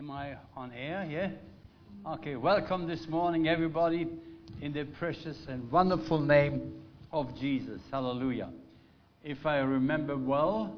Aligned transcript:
Am 0.00 0.10
I 0.10 0.34
on 0.56 0.72
air? 0.72 1.06
Yeah? 1.10 1.28
Okay, 2.14 2.34
welcome 2.34 2.88
this 2.88 3.06
morning, 3.06 3.48
everybody, 3.48 4.08
in 4.62 4.72
the 4.72 4.84
precious 4.84 5.36
and 5.46 5.70
wonderful 5.70 6.18
name 6.18 6.72
of 7.12 7.38
Jesus. 7.38 7.82
Hallelujah. 7.92 8.48
If 9.22 9.44
I 9.44 9.58
remember 9.58 10.16
well, 10.16 10.74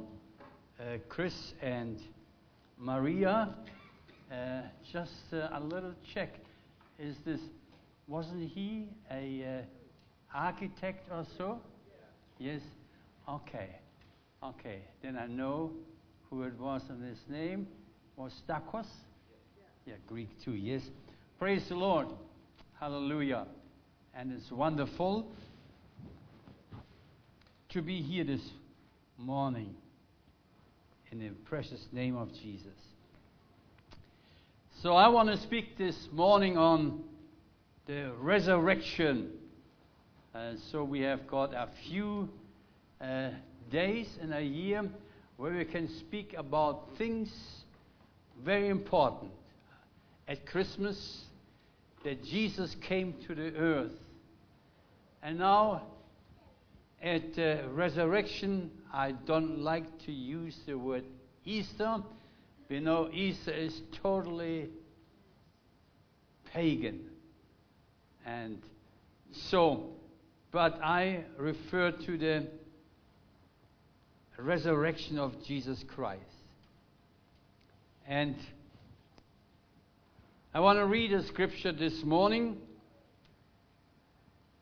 uh, 0.80 0.96
Chris 1.08 1.54
and 1.62 2.00
Maria, 2.77 3.54
uh, 4.32 4.62
just 4.93 5.12
uh, 5.32 5.50
a 5.52 5.61
little 5.61 5.95
check. 6.12 6.34
Is 6.98 7.14
this, 7.25 7.41
wasn't 8.09 8.50
he 8.50 8.89
a 9.09 9.62
uh, 10.34 10.36
architect 10.36 11.07
or 11.12 11.25
so? 11.39 11.61
Yes? 12.41 12.62
Okay. 13.29 13.68
Okay, 14.43 14.80
then 15.00 15.16
I 15.16 15.29
know 15.29 15.70
who 16.29 16.43
it 16.43 16.59
was 16.59 16.82
and 16.89 17.09
his 17.09 17.20
name 17.29 17.68
was 18.16 18.32
Stakos. 18.48 18.86
Yeah, 19.85 19.95
Greek 20.07 20.29
too, 20.45 20.52
yes. 20.52 20.80
Praise 21.41 21.69
the 21.69 21.75
Lord. 21.75 22.06
Hallelujah. 22.79 23.47
And 24.15 24.33
it's 24.33 24.48
wonderful 24.52 25.27
to 27.70 27.83
be 27.83 28.01
here 28.01 28.23
this 28.23 28.42
morning 29.19 29.75
in 31.11 31.19
the 31.19 31.30
precious 31.47 31.84
name 31.91 32.16
of 32.16 32.33
Jesus. 32.33 32.69
So 34.83 34.95
I 34.95 35.09
want 35.09 35.30
to 35.30 35.37
speak 35.39 35.77
this 35.77 35.97
morning 36.12 36.56
on 36.56 37.03
the 37.87 38.12
resurrection. 38.20 39.33
Uh, 40.33 40.53
so 40.70 40.84
we 40.84 41.01
have 41.01 41.27
got 41.27 41.53
a 41.55 41.69
few 41.89 42.28
uh, 43.01 43.30
days 43.69 44.06
in 44.23 44.33
a 44.33 44.42
year 44.42 44.89
where 45.39 45.53
we 45.53 45.64
can 45.64 45.89
speak 45.98 46.37
about 46.39 46.97
things 46.98 47.33
very 48.45 48.69
important. 48.69 49.33
At 50.29 50.47
Christmas, 50.47 51.25
that 52.05 52.25
Jesus 52.25 52.77
came 52.81 53.15
to 53.27 53.34
the 53.34 53.55
earth. 53.56 53.92
And 55.23 55.39
now, 55.39 55.83
at 57.03 57.39
uh, 57.39 57.69
resurrection, 57.70 58.70
I 58.92 59.12
don't 59.12 59.61
like 59.61 60.05
to 60.06 60.12
use 60.12 60.56
the 60.67 60.79
word 60.79 61.05
Easter. 61.45 61.98
We 62.69 62.81
know 62.81 63.11
Easter 63.12 63.53
is 63.53 63.81
totally 64.03 64.70
pagan. 66.53 67.09
And 68.25 68.62
so, 69.33 69.91
but 70.51 70.81
I 70.83 71.25
refer 71.36 71.91
to 71.91 72.19
the 72.19 72.47
resurrection 74.39 75.19
of 75.19 75.42
Jesus 75.45 75.84
Christ. 75.95 76.23
And 78.07 78.36
I 80.55 80.61
want 80.61 80.78
to 80.78 80.84
read 80.84 81.14
a 81.14 81.27
scripture 81.28 81.72
this 81.72 82.05
morning 82.05 82.58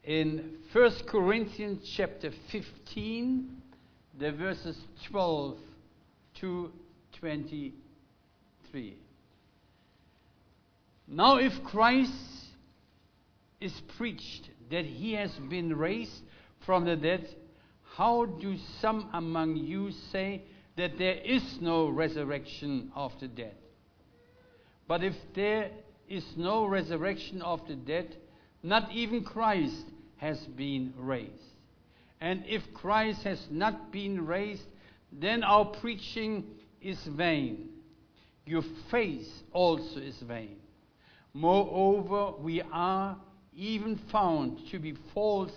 in 0.04 0.58
1 0.72 0.92
Corinthians 1.08 1.82
chapter 1.96 2.30
15, 2.52 3.56
the 4.16 4.30
verses 4.30 4.78
12 5.08 5.58
to 6.42 6.70
23. 7.18 8.96
Now, 11.08 11.38
if 11.38 11.60
Christ 11.64 12.12
is 13.60 13.72
preached 13.98 14.48
that 14.70 14.84
he 14.84 15.14
has 15.14 15.32
been 15.48 15.76
raised 15.76 16.22
from 16.64 16.84
the 16.84 16.94
dead, 16.94 17.34
how 17.96 18.26
do 18.26 18.54
some 18.80 19.10
among 19.12 19.56
you 19.56 19.90
say 20.12 20.44
that 20.76 20.98
there 20.98 21.16
is 21.16 21.42
no 21.60 21.88
resurrection 21.88 22.92
of 22.94 23.10
the 23.18 23.26
dead? 23.26 23.56
But 24.90 25.04
if 25.04 25.14
there 25.34 25.70
is 26.08 26.24
no 26.36 26.66
resurrection 26.66 27.42
of 27.42 27.64
the 27.68 27.76
dead, 27.76 28.16
not 28.64 28.90
even 28.90 29.22
Christ 29.22 29.86
has 30.16 30.40
been 30.40 30.92
raised. 30.96 31.30
And 32.20 32.42
if 32.44 32.74
Christ 32.74 33.22
has 33.22 33.46
not 33.52 33.92
been 33.92 34.26
raised, 34.26 34.66
then 35.12 35.44
our 35.44 35.66
preaching 35.66 36.44
is 36.82 36.98
vain. 37.04 37.68
Your 38.44 38.64
faith 38.90 39.28
also 39.52 40.00
is 40.00 40.16
vain. 40.22 40.56
Moreover, 41.34 42.36
we 42.40 42.60
are 42.60 43.16
even 43.54 43.94
found 44.10 44.58
to 44.72 44.80
be 44.80 44.96
false 45.14 45.54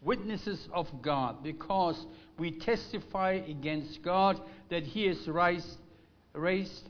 witnesses 0.00 0.70
of 0.72 0.88
God, 1.02 1.42
because 1.42 2.06
we 2.38 2.52
testify 2.52 3.42
against 3.46 4.00
God 4.00 4.40
that 4.70 4.84
He 4.84 5.06
has 5.08 5.28
raised, 5.28 5.76
raised 6.32 6.88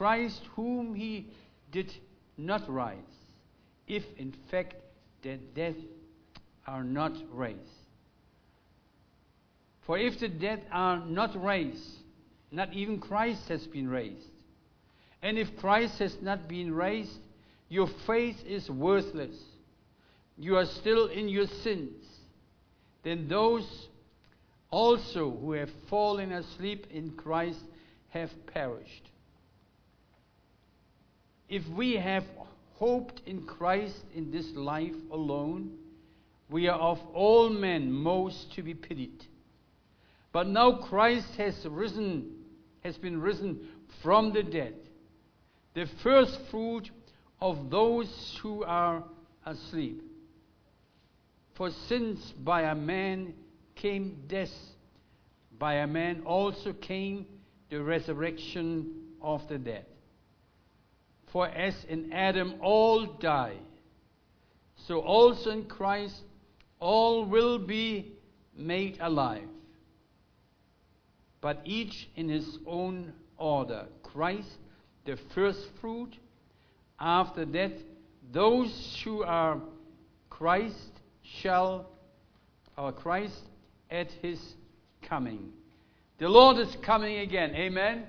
Christ, 0.00 0.40
whom 0.56 0.94
He 0.94 1.26
did 1.70 1.92
not 2.38 2.66
rise, 2.72 2.96
if 3.86 4.02
in 4.16 4.34
fact 4.50 4.76
the 5.22 5.38
dead 5.54 5.76
are 6.66 6.82
not 6.82 7.12
raised. 7.30 7.58
For 9.82 9.98
if 9.98 10.18
the 10.20 10.28
dead 10.28 10.62
are 10.72 11.04
not 11.04 11.42
raised, 11.42 11.98
not 12.50 12.72
even 12.72 12.98
Christ 12.98 13.48
has 13.48 13.66
been 13.66 13.88
raised. 13.88 14.30
And 15.22 15.36
if 15.36 15.56
Christ 15.58 15.98
has 15.98 16.16
not 16.22 16.48
been 16.48 16.72
raised, 16.72 17.18
your 17.68 17.88
faith 18.06 18.36
is 18.46 18.70
worthless. 18.70 19.36
You 20.38 20.56
are 20.56 20.66
still 20.66 21.08
in 21.08 21.28
your 21.28 21.46
sins 21.62 22.00
then 23.02 23.28
those 23.28 23.88
also 24.70 25.30
who 25.30 25.52
have 25.52 25.70
fallen 25.88 26.32
asleep 26.32 26.86
in 26.90 27.12
Christ 27.12 27.60
have 28.10 28.30
perished. 28.46 29.08
If 31.50 31.68
we 31.68 31.96
have 31.96 32.24
hoped 32.74 33.22
in 33.26 33.42
Christ 33.42 34.04
in 34.14 34.30
this 34.30 34.48
life 34.54 34.94
alone, 35.10 35.72
we 36.48 36.68
are 36.68 36.78
of 36.78 37.00
all 37.12 37.50
men 37.50 37.92
most 37.92 38.54
to 38.54 38.62
be 38.62 38.72
pitied. 38.72 39.26
But 40.32 40.46
now 40.46 40.78
Christ 40.78 41.34
has 41.36 41.66
risen, 41.68 42.30
has 42.84 42.96
been 42.96 43.20
risen 43.20 43.68
from 44.00 44.32
the 44.32 44.44
dead, 44.44 44.74
the 45.74 45.86
first 46.04 46.38
fruit 46.52 46.88
of 47.40 47.68
those 47.68 48.38
who 48.42 48.62
are 48.62 49.02
asleep. 49.44 50.02
For 51.54 51.70
since 51.88 52.32
by 52.32 52.62
a 52.62 52.76
man 52.76 53.34
came 53.74 54.22
death, 54.28 54.54
by 55.58 55.74
a 55.74 55.86
man 55.88 56.22
also 56.24 56.72
came 56.72 57.26
the 57.70 57.82
resurrection 57.82 58.92
of 59.20 59.46
the 59.48 59.58
dead. 59.58 59.86
For 61.32 61.46
as 61.46 61.74
in 61.88 62.12
Adam 62.12 62.54
all 62.60 63.06
die, 63.06 63.56
so 64.86 65.00
also 65.00 65.50
in 65.50 65.64
Christ 65.66 66.16
all 66.80 67.24
will 67.24 67.58
be 67.58 68.12
made 68.56 68.98
alive. 69.00 69.48
But 71.40 71.60
each 71.64 72.08
in 72.16 72.28
his 72.28 72.58
own 72.66 73.12
order. 73.38 73.86
Christ, 74.02 74.58
the 75.04 75.16
first 75.34 75.60
fruit. 75.80 76.16
After 76.98 77.44
that, 77.46 77.72
those 78.32 79.00
who 79.04 79.22
are 79.22 79.60
Christ 80.28 81.00
shall 81.22 81.86
our 82.76 82.92
Christ 82.92 83.40
at 83.90 84.10
his 84.22 84.38
coming. 85.02 85.52
The 86.18 86.28
Lord 86.28 86.58
is 86.58 86.76
coming 86.82 87.18
again. 87.18 87.54
Amen. 87.54 88.04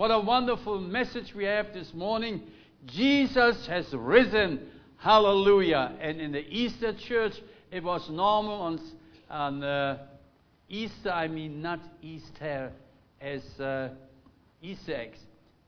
What 0.00 0.10
a 0.10 0.18
wonderful 0.18 0.80
message 0.80 1.34
we 1.34 1.44
have 1.44 1.74
this 1.74 1.92
morning. 1.92 2.40
Jesus 2.86 3.66
has 3.66 3.92
risen. 3.92 4.66
Hallelujah. 4.96 5.94
And 6.00 6.22
in 6.22 6.32
the 6.32 6.42
Easter 6.48 6.94
church, 6.94 7.34
it 7.70 7.84
was 7.84 8.08
normal 8.08 8.54
on, 8.62 8.80
on 9.28 9.62
uh, 9.62 9.98
Easter, 10.70 11.10
I 11.10 11.28
mean 11.28 11.60
not 11.60 11.80
Easter 12.00 12.72
as 13.20 13.42
uh, 13.60 13.90
Easter 14.62 14.94
eggs, 14.94 15.18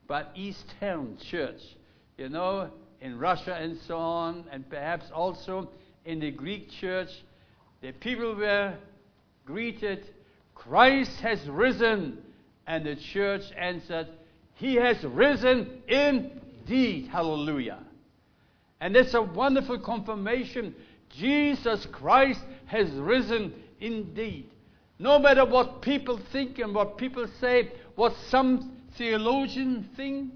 but 0.09 0.33
Eastern 0.35 1.19
church. 1.19 1.61
You 2.17 2.31
know, 2.31 2.71
in 3.03 3.19
Russia 3.19 3.53
and 3.61 3.77
so 3.87 3.99
on, 3.99 4.47
and 4.51 4.67
perhaps 4.71 5.11
also 5.15 5.69
in 6.07 6.21
the 6.21 6.31
Greek 6.31 6.71
church, 6.71 7.11
the 7.83 7.93
people 7.93 8.35
were 8.35 8.73
greeted, 9.45 10.09
Christ 10.55 11.21
has 11.21 11.47
risen. 11.51 12.17
And 12.65 12.87
the 12.87 12.95
church 12.95 13.43
answered, 13.59 14.07
He 14.63 14.77
has 14.77 15.03
risen 15.03 15.83
indeed. 15.89 17.09
Hallelujah. 17.09 17.81
And 18.81 18.95
that's 18.95 19.13
a 19.13 19.21
wonderful 19.21 19.81
confirmation. 19.81 20.77
Jesus 21.11 21.85
Christ 21.87 22.41
has 22.67 22.89
risen 22.93 23.55
indeed. 23.81 24.49
No 25.01 25.19
matter 25.19 25.45
what 25.45 25.83
people 25.83 26.17
think 26.31 26.61
and 26.61 26.73
what 26.77 26.97
people 26.97 27.27
say, 27.41 27.73
what 27.97 28.15
some 28.29 28.77
theologian 28.97 29.91
think, 29.97 30.33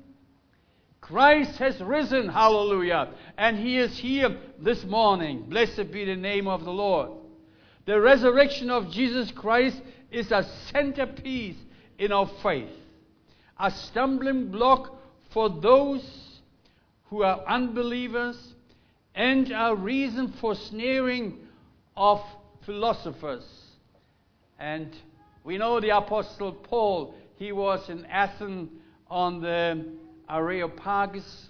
Christ 1.01 1.59
has 1.59 1.81
risen, 1.81 2.29
hallelujah, 2.29 3.11
and 3.39 3.57
he 3.57 3.79
is 3.79 3.97
here 3.97 4.37
this 4.59 4.83
morning. 4.83 5.43
Blessed 5.49 5.93
be 5.93 6.05
the 6.05 6.17
name 6.17 6.49
of 6.49 6.65
the 6.65 6.73
Lord. 6.73 7.13
The 7.85 8.01
resurrection 8.01 8.71
of 8.71 8.91
Jesus 8.91 9.31
Christ 9.31 9.81
is 10.11 10.33
a 10.33 10.45
centerpiece 10.73 11.59
in 11.97 12.11
our 12.11 12.29
faith, 12.43 12.73
a 13.59 13.71
stumbling 13.71 14.51
block 14.51 14.95
for 15.31 15.49
those 15.49 16.41
who 17.11 17.23
are 17.23 17.41
unbelievers 17.47 18.55
and 19.15 19.51
a 19.55 19.75
reason 19.75 20.33
for 20.41 20.55
sneering 20.55 21.39
of 21.97 22.21
philosophers. 22.65 23.45
And 24.59 24.95
we 25.45 25.59
know 25.59 25.81
the 25.81 25.97
Apostle 25.97 26.53
Paul, 26.53 27.15
he 27.37 27.53
was 27.53 27.89
in 27.89 28.05
Athens 28.07 28.71
on 29.09 29.41
the 29.41 29.87
Areopagus, 30.29 31.49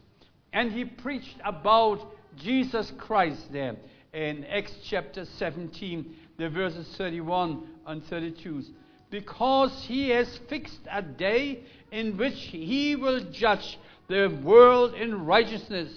and 0.53 0.71
he 0.71 0.85
preached 0.85 1.37
about 1.45 2.07
Jesus 2.37 2.93
Christ 2.99 3.53
there 3.53 3.77
in 4.13 4.45
Acts 4.45 4.75
chapter 4.85 5.25
17, 5.25 6.15
the 6.39 6.49
verses 6.49 6.87
31 6.97 7.67
and 7.87 8.05
32. 8.05 8.65
Because 9.11 9.85
he 9.85 10.11
has 10.11 10.39
fixed 10.49 10.81
a 10.91 11.03
day 11.03 11.61
in 11.93 12.17
which 12.17 12.39
he 12.39 12.97
will 12.97 13.21
judge 13.31 13.79
the 14.09 14.29
world 14.43 14.95
in 14.95 15.25
righteousness 15.25 15.93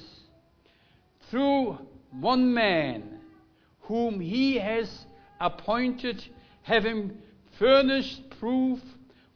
through 1.29 1.77
one 2.11 2.53
man 2.53 3.19
whom 3.81 4.19
he 4.19 4.57
has 4.57 5.05
appointed, 5.39 6.23
having 6.63 7.17
furnished 7.57 8.29
proof 8.39 8.79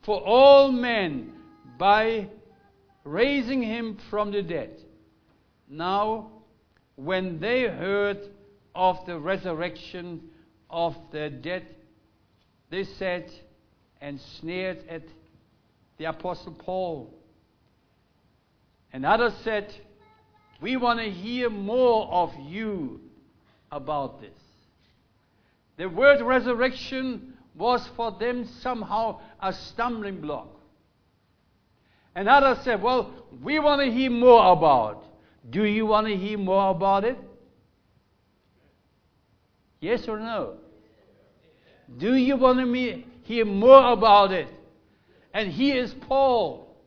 for 0.04 0.22
all 0.22 0.72
men 0.72 1.34
by 1.78 2.28
raising 3.04 3.62
him 3.62 3.98
from 4.10 4.32
the 4.32 4.42
dead. 4.42 4.80
Now, 5.68 6.32
when 6.96 7.40
they 7.40 7.64
heard 7.64 8.20
of 8.76 9.06
the 9.06 9.18
resurrection 9.20 10.22
of 10.70 10.96
the 11.12 11.30
dead, 11.30 11.66
they 12.70 12.84
said 12.84 13.32
and 14.04 14.20
sneered 14.20 14.84
at 14.90 15.02
the 15.98 16.04
Apostle 16.04 16.52
Paul. 16.52 17.18
And 18.92 19.06
others 19.06 19.34
said, 19.46 19.74
We 20.62 20.76
want 20.76 21.00
to 21.00 21.10
hear 21.10 21.50
more 21.50 22.06
of 22.12 22.34
you 22.46 23.00
about 23.72 24.20
this. 24.20 24.38
The 25.78 25.88
word 25.88 26.22
resurrection 26.22 27.38
was 27.56 27.90
for 27.96 28.12
them 28.12 28.46
somehow 28.60 29.22
a 29.42 29.54
stumbling 29.54 30.20
block. 30.20 30.50
And 32.14 32.28
others 32.28 32.62
said, 32.66 32.84
Well, 32.84 33.10
we 33.42 33.58
want 33.58 33.82
to 33.84 33.90
hear 33.90 34.12
more 34.12 34.52
about. 34.52 34.92
it. 34.92 35.52
Do 35.52 35.64
you 35.64 35.86
want 35.86 36.08
to 36.08 36.16
hear 36.18 36.38
more 36.38 36.72
about 36.72 37.06
it? 37.06 37.18
Yes 39.80 40.10
or 40.10 40.20
no? 40.20 40.58
Do 41.98 42.16
you 42.16 42.36
want 42.36 42.60
to 42.60 42.66
hear 43.24 43.46
more 43.46 43.92
about 43.92 44.32
it? 44.32 44.48
And 45.34 45.52
here 45.52 45.82
is 45.84 45.94
Paul, 45.94 46.78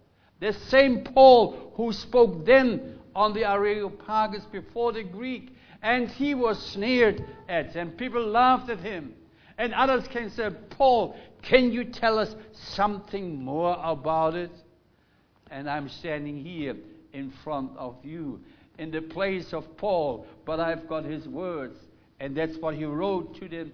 the 0.41 0.53
same 0.53 1.03
Paul 1.03 1.73
who 1.75 1.93
spoke 1.93 2.47
then 2.47 2.99
on 3.15 3.35
the 3.35 3.45
Areopagus 3.45 4.45
before 4.53 4.93
the 4.93 5.03
Greek. 5.03 5.55
And 5.83 6.09
he 6.09 6.35
was 6.35 6.59
sneered 6.73 7.25
at, 7.49 7.75
and 7.75 7.97
people 7.97 8.25
laughed 8.25 8.71
at 8.71 8.81
him. 8.81 9.15
And 9.59 9.75
others 9.75 10.07
can 10.09 10.31
say, 10.31 10.51
Paul, 10.71 11.17
can 11.43 11.73
you 11.73 11.85
tell 11.85 12.19
us 12.19 12.35
something 12.53 13.43
more 13.43 13.79
about 13.83 14.35
it? 14.35 14.51
And 15.51 15.69
I'm 15.69 15.89
standing 15.89 16.43
here 16.45 16.77
in 17.13 17.33
front 17.43 17.73
of 17.77 17.97
you 18.05 18.41
in 18.79 18.91
the 18.91 19.01
place 19.01 19.55
of 19.55 19.77
Paul, 19.77 20.27
but 20.45 20.61
I've 20.61 20.87
got 20.89 21.05
his 21.05 21.27
words. 21.27 21.79
And 22.21 22.37
that's 22.37 22.57
what 22.59 22.75
he 22.75 22.85
wrote 22.85 23.37
to 23.41 23.49
the 23.49 23.71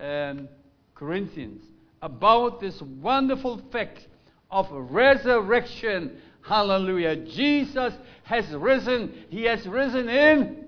um, 0.00 0.48
Corinthians 0.94 1.62
about 2.06 2.60
this 2.60 2.80
wonderful 2.80 3.60
fact 3.72 4.06
of 4.48 4.68
resurrection. 4.70 6.20
Hallelujah. 6.40 7.16
Jesus 7.16 7.92
has 8.22 8.46
risen. 8.54 9.26
He 9.28 9.42
has 9.44 9.66
risen 9.66 10.08
in. 10.08 10.64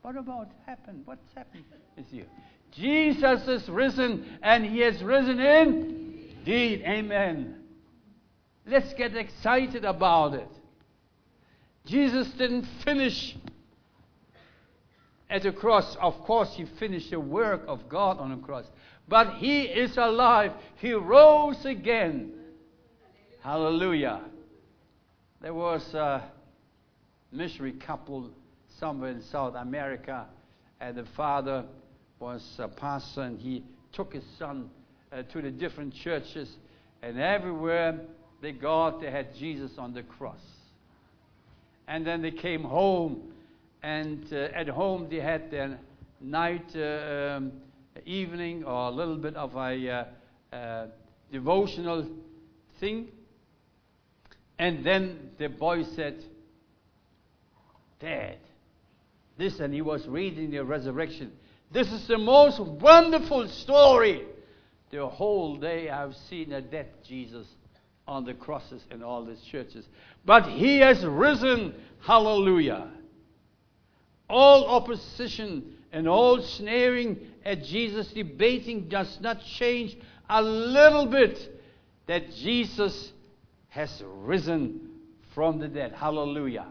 What 0.00 0.16
about 0.16 0.48
happened? 0.66 1.02
What's 1.04 1.32
happened 1.34 1.64
this 1.96 2.06
year? 2.10 2.24
Jesus 2.72 3.46
is 3.46 3.68
risen 3.68 4.38
and 4.42 4.64
he 4.64 4.80
has 4.80 5.02
risen 5.02 5.38
in 5.38 6.34
deed. 6.44 6.82
Amen. 6.86 7.56
Let's 8.66 8.94
get 8.94 9.14
excited 9.14 9.84
about 9.84 10.32
it. 10.34 10.48
Jesus 11.84 12.28
didn't 12.38 12.66
finish 12.82 13.36
at 15.28 15.42
the 15.42 15.52
cross. 15.52 15.96
Of 16.00 16.18
course, 16.20 16.54
he 16.54 16.64
finished 16.78 17.10
the 17.10 17.20
work 17.20 17.62
of 17.66 17.88
God 17.88 18.18
on 18.18 18.30
the 18.30 18.36
cross. 18.36 18.64
But 19.08 19.34
he 19.34 19.62
is 19.62 19.96
alive. 19.96 20.52
He 20.76 20.92
rose 20.92 21.64
again. 21.64 22.32
Hallelujah. 23.42 24.20
There 25.40 25.54
was 25.54 25.82
a 25.94 26.22
missionary 27.32 27.72
couple 27.72 28.30
somewhere 28.78 29.10
in 29.10 29.22
South 29.22 29.54
America, 29.56 30.26
and 30.80 30.96
the 30.96 31.04
father 31.16 31.64
was 32.20 32.42
a 32.58 32.68
pastor, 32.68 33.22
and 33.22 33.40
he 33.40 33.64
took 33.92 34.14
his 34.14 34.24
son 34.38 34.70
uh, 35.12 35.22
to 35.22 35.42
the 35.42 35.50
different 35.50 35.94
churches, 35.94 36.56
and 37.02 37.18
everywhere 37.18 38.00
they 38.40 38.52
got, 38.52 39.00
they 39.00 39.10
had 39.10 39.34
Jesus 39.34 39.72
on 39.78 39.92
the 39.92 40.02
cross. 40.02 40.40
And 41.88 42.06
then 42.06 42.22
they 42.22 42.30
came 42.30 42.62
home, 42.62 43.32
and 43.82 44.24
uh, 44.32 44.48
at 44.54 44.68
home 44.68 45.08
they 45.10 45.20
had 45.20 45.50
their 45.50 45.78
night, 46.20 46.74
uh, 46.76 47.36
um, 47.36 47.52
evening, 48.04 48.64
or 48.64 48.88
a 48.88 48.90
little 48.90 49.16
bit 49.16 49.36
of 49.36 49.54
a 49.56 49.88
uh, 50.52 50.54
uh, 50.54 50.86
devotional 51.30 52.08
thing. 52.80 53.08
And 54.58 54.84
then 54.84 55.30
the 55.38 55.48
boy 55.48 55.84
said, 55.84 56.22
Dad, 58.00 58.38
this, 59.38 59.60
and 59.60 59.72
he 59.72 59.82
was 59.82 60.06
reading 60.06 60.50
the 60.50 60.64
resurrection. 60.64 61.32
This 61.72 61.90
is 61.90 62.06
the 62.06 62.18
most 62.18 62.60
wonderful 62.60 63.48
story. 63.48 64.24
The 64.90 65.06
whole 65.06 65.56
day 65.56 65.88
I've 65.88 66.14
seen 66.28 66.52
a 66.52 66.60
dead 66.60 66.88
Jesus 67.02 67.46
on 68.06 68.24
the 68.24 68.34
crosses 68.34 68.82
in 68.90 69.02
all 69.02 69.24
these 69.24 69.40
churches. 69.40 69.86
But 70.24 70.44
he 70.44 70.78
has 70.80 71.04
risen. 71.04 71.74
Hallelujah. 72.00 72.90
All 74.28 74.66
opposition 74.66 75.76
and 75.92 76.08
all 76.08 76.40
sneering 76.40 77.18
at 77.44 77.62
Jesus, 77.64 78.08
debating 78.08 78.88
does 78.88 79.18
not 79.20 79.42
change 79.44 79.96
a 80.28 80.42
little 80.42 81.06
bit 81.06 81.38
that 82.06 82.32
Jesus 82.32 83.12
has 83.68 84.02
risen 84.06 84.90
from 85.34 85.58
the 85.58 85.68
dead. 85.68 85.92
Hallelujah. 85.92 86.66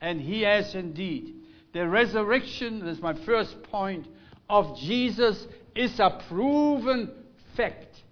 And 0.00 0.20
he 0.20 0.42
has 0.42 0.74
indeed. 0.74 1.34
The 1.72 1.88
resurrection, 1.88 2.84
that's 2.84 3.00
my 3.00 3.14
first 3.24 3.62
point, 3.64 4.06
of 4.48 4.76
Jesus 4.78 5.46
is 5.74 5.98
a 6.00 6.22
proven 6.28 7.10
fact. 7.56 8.02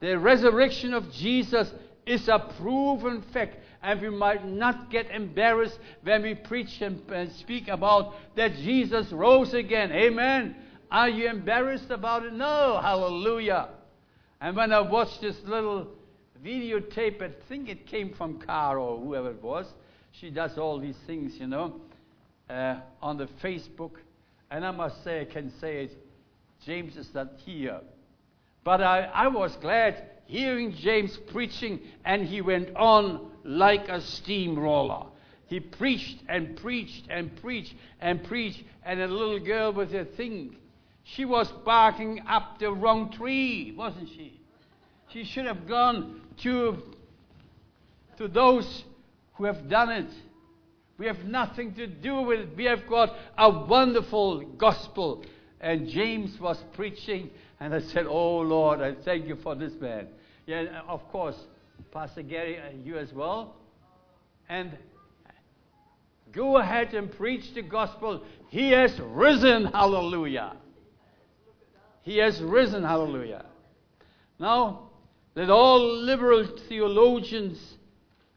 The 0.00 0.18
resurrection 0.18 0.94
of 0.94 1.10
Jesus 1.12 1.72
is 2.06 2.28
a 2.28 2.38
proven 2.58 3.22
fact. 3.32 3.56
And 3.82 4.00
we 4.00 4.10
might 4.10 4.46
not 4.46 4.90
get 4.90 5.10
embarrassed 5.10 5.78
when 6.02 6.22
we 6.22 6.34
preach 6.34 6.80
and, 6.82 7.00
and 7.10 7.32
speak 7.32 7.68
about 7.68 8.14
that 8.36 8.54
Jesus 8.56 9.10
rose 9.10 9.54
again. 9.54 9.90
Amen. 9.90 10.54
Are 10.90 11.08
you 11.08 11.28
embarrassed 11.28 11.90
about 11.90 12.24
it? 12.24 12.32
No. 12.32 12.78
Hallelujah. 12.82 13.68
And 14.40 14.56
when 14.56 14.72
I 14.72 14.80
watched 14.80 15.20
this 15.20 15.36
little 15.44 15.88
videotape, 16.44 17.22
I 17.22 17.30
think 17.48 17.68
it 17.68 17.86
came 17.86 18.12
from 18.14 18.38
Caro 18.38 18.96
or 18.96 19.00
whoever 19.00 19.30
it 19.30 19.42
was. 19.42 19.66
She 20.12 20.30
does 20.30 20.58
all 20.58 20.78
these 20.78 20.96
things, 21.06 21.38
you 21.38 21.46
know, 21.46 21.80
uh, 22.48 22.80
on 23.00 23.16
the 23.16 23.28
Facebook. 23.42 23.92
And 24.50 24.64
I 24.64 24.72
must 24.72 25.02
say, 25.04 25.20
I 25.20 25.24
can 25.24 25.52
say 25.60 25.84
it, 25.84 25.98
James 26.66 26.96
is 26.96 27.08
not 27.14 27.28
here. 27.44 27.80
But 28.64 28.82
I, 28.82 29.02
I 29.04 29.28
was 29.28 29.56
glad 29.56 30.04
hearing 30.26 30.72
James 30.72 31.16
preaching, 31.32 31.80
and 32.04 32.26
he 32.26 32.40
went 32.40 32.74
on 32.76 33.29
like 33.44 33.88
a 33.88 34.00
steamroller. 34.00 35.06
He 35.46 35.60
preached 35.60 36.18
and 36.28 36.56
preached 36.56 37.06
and 37.10 37.34
preached 37.42 37.74
and 38.00 38.22
preached, 38.22 38.62
and 38.84 39.00
a 39.00 39.08
little 39.08 39.40
girl 39.40 39.72
with 39.72 39.94
a 39.94 40.04
thing, 40.04 40.56
she 41.02 41.24
was 41.24 41.50
barking 41.64 42.22
up 42.28 42.58
the 42.58 42.72
wrong 42.72 43.10
tree, 43.10 43.74
wasn't 43.76 44.08
she? 44.10 44.40
She 45.12 45.24
should 45.24 45.46
have 45.46 45.66
gone 45.66 46.20
to, 46.42 46.82
to 48.18 48.28
those 48.28 48.84
who 49.34 49.44
have 49.44 49.68
done 49.68 49.90
it. 49.90 50.10
We 50.98 51.06
have 51.06 51.24
nothing 51.24 51.74
to 51.74 51.86
do 51.86 52.20
with 52.20 52.40
it. 52.40 52.56
We 52.56 52.66
have 52.66 52.86
got 52.86 53.14
a 53.36 53.50
wonderful 53.50 54.42
gospel. 54.56 55.24
And 55.60 55.88
James 55.88 56.38
was 56.38 56.62
preaching, 56.74 57.30
and 57.58 57.74
I 57.74 57.80
said, 57.80 58.06
Oh 58.06 58.38
Lord, 58.38 58.80
I 58.80 58.94
thank 58.94 59.26
you 59.26 59.36
for 59.36 59.54
this 59.54 59.72
man. 59.80 60.08
Yeah, 60.46 60.82
of 60.86 61.06
course, 61.08 61.36
Pastor 61.92 62.22
Gary, 62.22 62.58
uh, 62.58 62.70
you 62.84 62.98
as 62.98 63.12
well. 63.12 63.56
And 64.48 64.70
go 66.32 66.58
ahead 66.58 66.94
and 66.94 67.10
preach 67.10 67.52
the 67.54 67.62
gospel. 67.62 68.22
He 68.48 68.70
has 68.70 68.96
risen, 69.00 69.66
hallelujah. 69.66 70.56
He 72.02 72.18
has 72.18 72.40
risen, 72.40 72.84
hallelujah. 72.84 73.44
Now, 74.38 74.90
let 75.34 75.50
all 75.50 75.96
liberal 75.96 76.46
theologians 76.68 77.58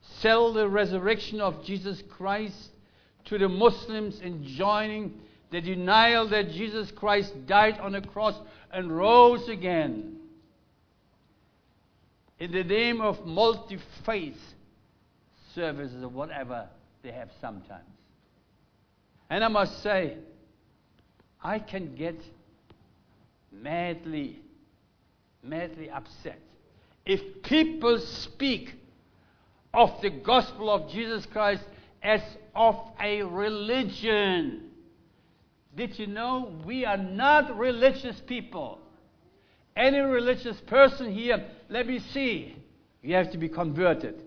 sell 0.01 0.51
the 0.53 0.67
resurrection 0.67 1.39
of 1.39 1.63
Jesus 1.63 2.01
Christ 2.09 2.71
to 3.25 3.37
the 3.37 3.49
Muslims 3.49 4.19
in 4.19 4.43
joining 4.45 5.21
the 5.51 5.61
denial 5.61 6.27
that 6.29 6.49
Jesus 6.49 6.89
Christ 6.91 7.45
died 7.45 7.79
on 7.79 7.91
the 7.91 8.01
cross 8.01 8.35
and 8.71 8.91
rose 8.91 9.47
again 9.47 10.17
in 12.43 12.51
the 12.51 12.63
name 12.65 12.99
of 12.99 13.25
multi 13.25 13.79
faith 14.05 14.37
services 15.55 16.03
or 16.03 16.09
whatever 16.09 16.67
they 17.01 17.09
have 17.09 17.29
sometimes. 17.39 17.85
And 19.29 19.45
I 19.45 19.47
must 19.47 19.81
say, 19.81 20.17
I 21.41 21.59
can 21.59 21.95
get 21.95 22.19
madly, 23.49 24.41
madly 25.41 25.89
upset 25.89 26.37
if 27.05 27.43
people 27.43 27.97
speak 27.99 28.73
of 29.73 30.01
the 30.01 30.09
gospel 30.09 30.69
of 30.69 30.91
Jesus 30.91 31.25
Christ 31.25 31.63
as 32.01 32.19
of 32.53 32.75
a 33.01 33.21
religion. 33.21 34.69
Did 35.77 35.97
you 35.97 36.07
know 36.07 36.51
we 36.65 36.83
are 36.83 36.97
not 36.97 37.57
religious 37.57 38.19
people? 38.27 38.79
Any 39.75 39.99
religious 39.99 40.59
person 40.67 41.11
here, 41.11 41.43
let 41.73 41.87
me 41.87 41.97
see, 41.97 42.55
you 43.01 43.15
have 43.15 43.31
to 43.31 43.37
be 43.39 43.49
converted 43.49 44.21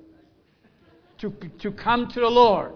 to, 1.19 1.33
to 1.61 1.71
come 1.71 2.09
to 2.09 2.19
the 2.19 2.29
Lord. 2.29 2.73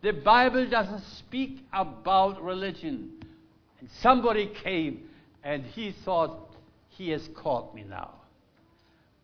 The 0.00 0.12
Bible 0.12 0.70
doesn't 0.70 1.02
speak 1.18 1.66
about 1.72 2.40
religion. 2.40 3.10
And 3.80 3.88
somebody 4.00 4.46
came 4.62 5.08
and 5.42 5.64
he 5.64 5.90
thought, 6.04 6.54
he 6.90 7.10
has 7.10 7.28
caught 7.34 7.74
me 7.74 7.82
now. 7.82 8.12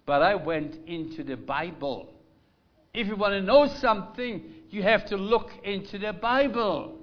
But 0.04 0.20
I 0.20 0.34
went 0.34 0.76
into 0.88 1.22
the 1.22 1.36
Bible. 1.36 2.12
If 2.92 3.06
you 3.06 3.14
want 3.14 3.34
to 3.34 3.40
know 3.40 3.68
something, 3.68 4.42
you 4.68 4.82
have 4.82 5.06
to 5.06 5.16
look 5.16 5.52
into 5.62 5.96
the 5.96 6.12
Bible. 6.12 6.98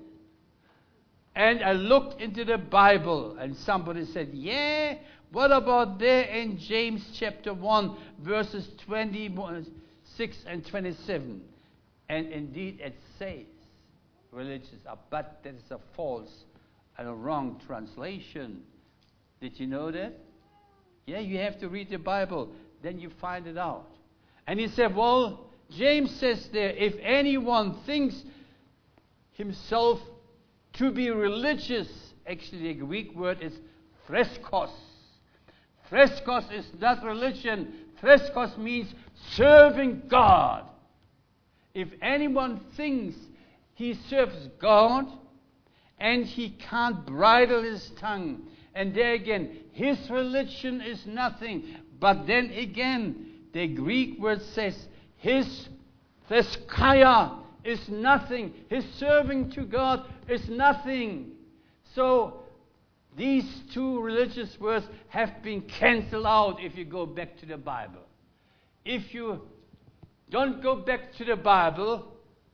And 1.34 1.64
I 1.64 1.72
looked 1.72 2.22
into 2.22 2.44
the 2.44 2.58
Bible, 2.58 3.38
and 3.40 3.56
somebody 3.56 4.06
said, 4.06 4.30
Yeah, 4.34 4.98
what 5.34 5.52
about 5.52 5.98
there 5.98 6.26
in 6.26 6.60
James 6.60 7.04
chapter 7.16 7.56
1, 7.56 7.98
verses 8.20 8.70
26 8.86 10.38
and 10.46 10.64
27? 10.64 11.42
And 12.08 12.32
indeed 12.32 12.80
it 12.80 12.96
says, 13.18 13.48
religious 14.32 14.70
are, 14.88 15.00
but 15.10 15.40
that 15.44 15.56
is 15.56 15.72
a 15.72 15.80
false 15.96 16.46
and 17.00 17.08
a 17.08 17.14
wrong 17.14 17.60
translation. 17.66 18.62
Did 19.42 19.60
you 19.60 19.66
know 19.66 19.90
that? 19.90 20.14
Yeah, 21.08 21.20
you 21.20 21.40
have 21.40 21.60
to 21.62 21.68
read 21.68 21.90
the 21.90 21.98
Bible, 21.98 22.54
then 22.84 23.00
you 23.00 23.10
find 23.20 23.48
it 23.48 23.58
out. 23.58 23.90
And 24.46 24.60
he 24.60 24.68
said, 24.68 24.96
Well, 24.96 25.50
James 25.72 26.12
says 26.12 26.48
there, 26.54 26.70
if 26.70 26.94
anyone 27.02 27.78
thinks 27.88 28.24
himself 29.32 30.00
to 30.74 30.92
be 30.92 31.10
religious, 31.10 31.90
actually, 32.28 32.74
the 32.74 32.74
Greek 32.76 33.16
word 33.16 33.40
is 33.42 33.54
freskos. 34.08 34.70
Freskos 35.94 36.52
is 36.52 36.66
not 36.80 37.04
religion, 37.04 37.72
freskos 38.02 38.58
means 38.58 38.92
serving 39.34 40.02
God. 40.08 40.64
If 41.76 41.90
anyone 42.02 42.62
thinks 42.76 43.16
he 43.76 43.94
serves 44.10 44.50
God 44.60 45.06
and 46.00 46.26
he 46.26 46.50
can't 46.50 47.06
bridle 47.06 47.62
his 47.62 47.92
tongue, 47.92 48.42
and 48.74 48.96
there 48.96 49.14
again, 49.14 49.56
his 49.72 50.10
religion 50.10 50.82
is 50.82 51.06
nothing. 51.06 51.64
But 52.00 52.26
then 52.26 52.50
again, 52.50 53.28
the 53.54 53.68
Greek 53.68 54.20
word 54.20 54.42
says 54.42 54.88
his 55.18 55.70
theskaya 56.28 57.38
is 57.64 57.88
nothing. 57.88 58.52
His 58.68 58.84
serving 58.96 59.52
to 59.52 59.62
God 59.62 60.08
is 60.28 60.50
nothing. 60.50 61.34
So 61.94 62.43
these 63.16 63.46
two 63.74 64.02
religious 64.02 64.60
words 64.60 64.86
have 65.10 65.44
been 65.44 65.62
cancelled 65.62 66.26
out 66.26 66.58
if 66.60 66.76
you 66.76 66.86
go 66.86 67.06
back 67.06 67.38
to 67.40 67.46
the 67.46 67.58
Bible. 67.58 68.02
If 68.86 69.14
you 69.14 69.42
don't 70.30 70.62
go 70.62 70.76
back 70.76 71.14
to 71.18 71.26
the 71.26 71.36
Bible, 71.36 72.08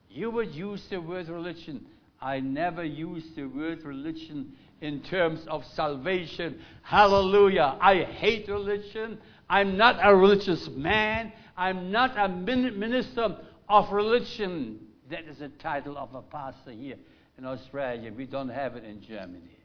you 0.09 0.29
would 0.31 0.53
use 0.53 0.85
the 0.89 0.99
word 0.99 1.29
religion. 1.29 1.85
I 2.21 2.39
never 2.41 2.83
use 2.83 3.23
the 3.35 3.45
word 3.45 3.83
religion 3.83 4.53
in 4.81 5.01
terms 5.01 5.45
of 5.47 5.63
salvation. 5.73 6.59
Hallelujah. 6.81 7.77
I 7.79 8.03
hate 8.03 8.47
religion. 8.49 9.19
I'm 9.49 9.77
not 9.77 9.99
a 10.01 10.13
religious 10.15 10.67
man. 10.69 11.31
I'm 11.55 11.91
not 11.91 12.17
a 12.17 12.27
minister 12.27 13.37
of 13.67 13.91
religion. 13.91 14.79
That 15.09 15.25
is 15.25 15.39
the 15.39 15.49
title 15.49 15.97
of 15.97 16.13
a 16.13 16.21
pastor 16.21 16.71
here 16.71 16.97
in 17.37 17.45
Australia. 17.45 18.11
We 18.15 18.25
don't 18.25 18.49
have 18.49 18.75
it 18.75 18.83
in 18.83 19.01
Germany. 19.01 19.58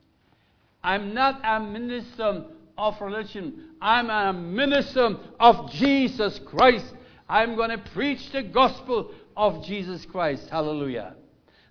I'm 0.84 1.14
not 1.14 1.40
a 1.42 1.60
minister 1.60 2.44
of 2.76 3.00
religion. 3.00 3.70
I'm 3.80 4.10
a 4.10 4.38
minister 4.38 5.16
of 5.40 5.72
Jesus 5.72 6.38
Christ. 6.44 6.92
I'm 7.26 7.56
going 7.56 7.70
to 7.70 7.78
preach 7.78 8.30
the 8.32 8.42
gospel 8.42 9.10
of 9.34 9.64
Jesus 9.64 10.04
Christ. 10.04 10.50
Hallelujah. 10.50 11.14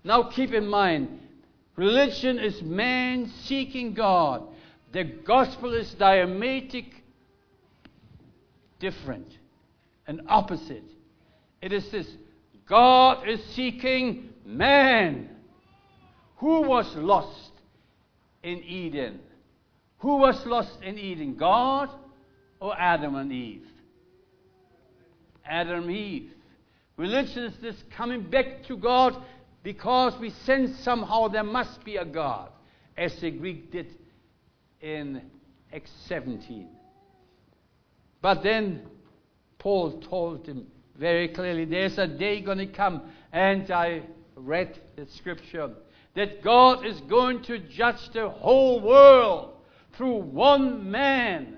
Now 0.04 0.24
keep 0.24 0.52
in 0.52 0.68
mind, 0.68 1.20
religion 1.76 2.40
is 2.40 2.64
man 2.64 3.32
seeking 3.44 3.94
God. 3.94 4.48
The 4.92 5.04
gospel 5.04 5.74
is 5.74 5.94
diametric 5.94 6.88
different 8.80 9.38
and 10.08 10.22
opposite. 10.28 10.84
It 11.62 11.72
is 11.72 11.90
this 11.92 12.08
God 12.66 13.28
is 13.30 13.44
seeking 13.54 14.30
man. 14.44 15.30
Who 16.38 16.64
was 16.64 16.94
lost 16.96 17.53
in 18.44 18.64
Eden? 18.64 19.20
Who 20.00 20.18
was 20.18 20.46
lost 20.46 20.82
in 20.82 21.00
Eden? 21.00 21.36
God 21.36 21.90
or 22.60 22.78
Adam 22.78 23.16
and 23.16 23.32
Eve? 23.32 23.66
Adam 25.46 25.84
and 25.84 25.92
Eve. 25.92 26.32
Religion 26.98 27.46
is 27.46 27.58
this 27.62 27.76
coming 27.96 28.22
back 28.30 28.64
to 28.68 28.78
God 28.78 29.16
because 29.64 30.18
we 30.20 30.30
sense 30.30 30.78
somehow 30.80 31.28
there 31.30 31.44
must 31.44 31.84
be 31.84 31.96
a 31.96 32.06
God, 32.06 32.50
as 32.98 33.16
the 33.22 33.32
Greek 33.32 33.72
did 33.72 33.88
in 34.82 35.22
Acts 35.74 35.92
17. 36.08 36.68
But 38.22 38.44
then 38.44 38.82
Paul 39.58 40.02
told 40.02 40.46
him 40.46 40.68
very 40.98 41.30
clearly 41.30 41.66
there's 41.66 41.98
a 41.98 42.08
day 42.08 42.42
going 42.42 42.60
to 42.60 42.68
come, 42.68 43.02
and 43.32 43.72
I 43.72 44.04
read 44.36 44.80
the 44.96 45.08
scripture 45.08 45.72
that 46.16 46.44
God 46.44 46.86
is 46.86 47.00
going 47.02 47.42
to 47.44 47.60
judge 47.60 48.10
the 48.14 48.30
whole 48.30 48.80
world 48.80 49.54
through 49.94 50.18
one 50.18 50.90
man, 50.90 51.58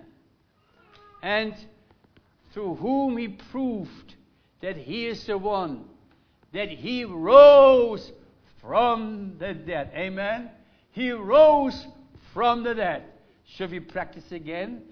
and 1.22 1.54
through 2.54 2.76
whom 2.76 3.18
he 3.18 3.30
proved 3.30 4.16
that 4.62 4.76
he 4.78 5.08
is 5.08 5.26
the 5.26 5.38
one, 5.38 5.86
that 6.54 6.70
he 6.70 7.06
rose 7.06 8.12
from 8.62 9.36
the 9.40 9.54
dead. 9.54 9.92
Amen? 9.96 10.50
He 10.92 11.12
rose 11.12 11.86
from 12.34 12.64
the 12.64 12.74
dead. 12.74 13.04
Should 13.46 13.72
we 13.72 13.80
practice 13.80 14.32
again? 14.32 14.84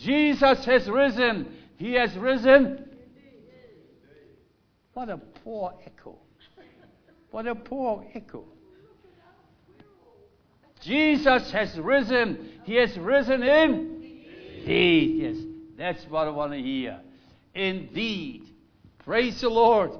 Jesus 0.00 0.64
has 0.64 0.88
risen. 0.88 1.54
He 1.76 1.92
has 1.94 2.14
risen 2.16 2.86
what 4.96 5.10
a 5.10 5.18
poor 5.18 5.74
echo. 5.84 6.16
What 7.30 7.46
a 7.46 7.54
poor 7.54 8.02
echo. 8.14 8.44
Jesus 10.86 11.50
has 11.50 11.78
risen. 11.78 12.50
He 12.64 12.76
has 12.76 12.96
risen 12.98 13.42
in 13.42 13.96
indeed. 14.66 15.22
Yes, 15.22 15.36
that's 15.76 16.10
what 16.10 16.26
I 16.26 16.30
want 16.30 16.52
to 16.52 16.60
hear. 16.60 17.00
Indeed. 17.54 18.42
Praise 18.98 19.40
the 19.40 19.48
Lord. 19.48 19.92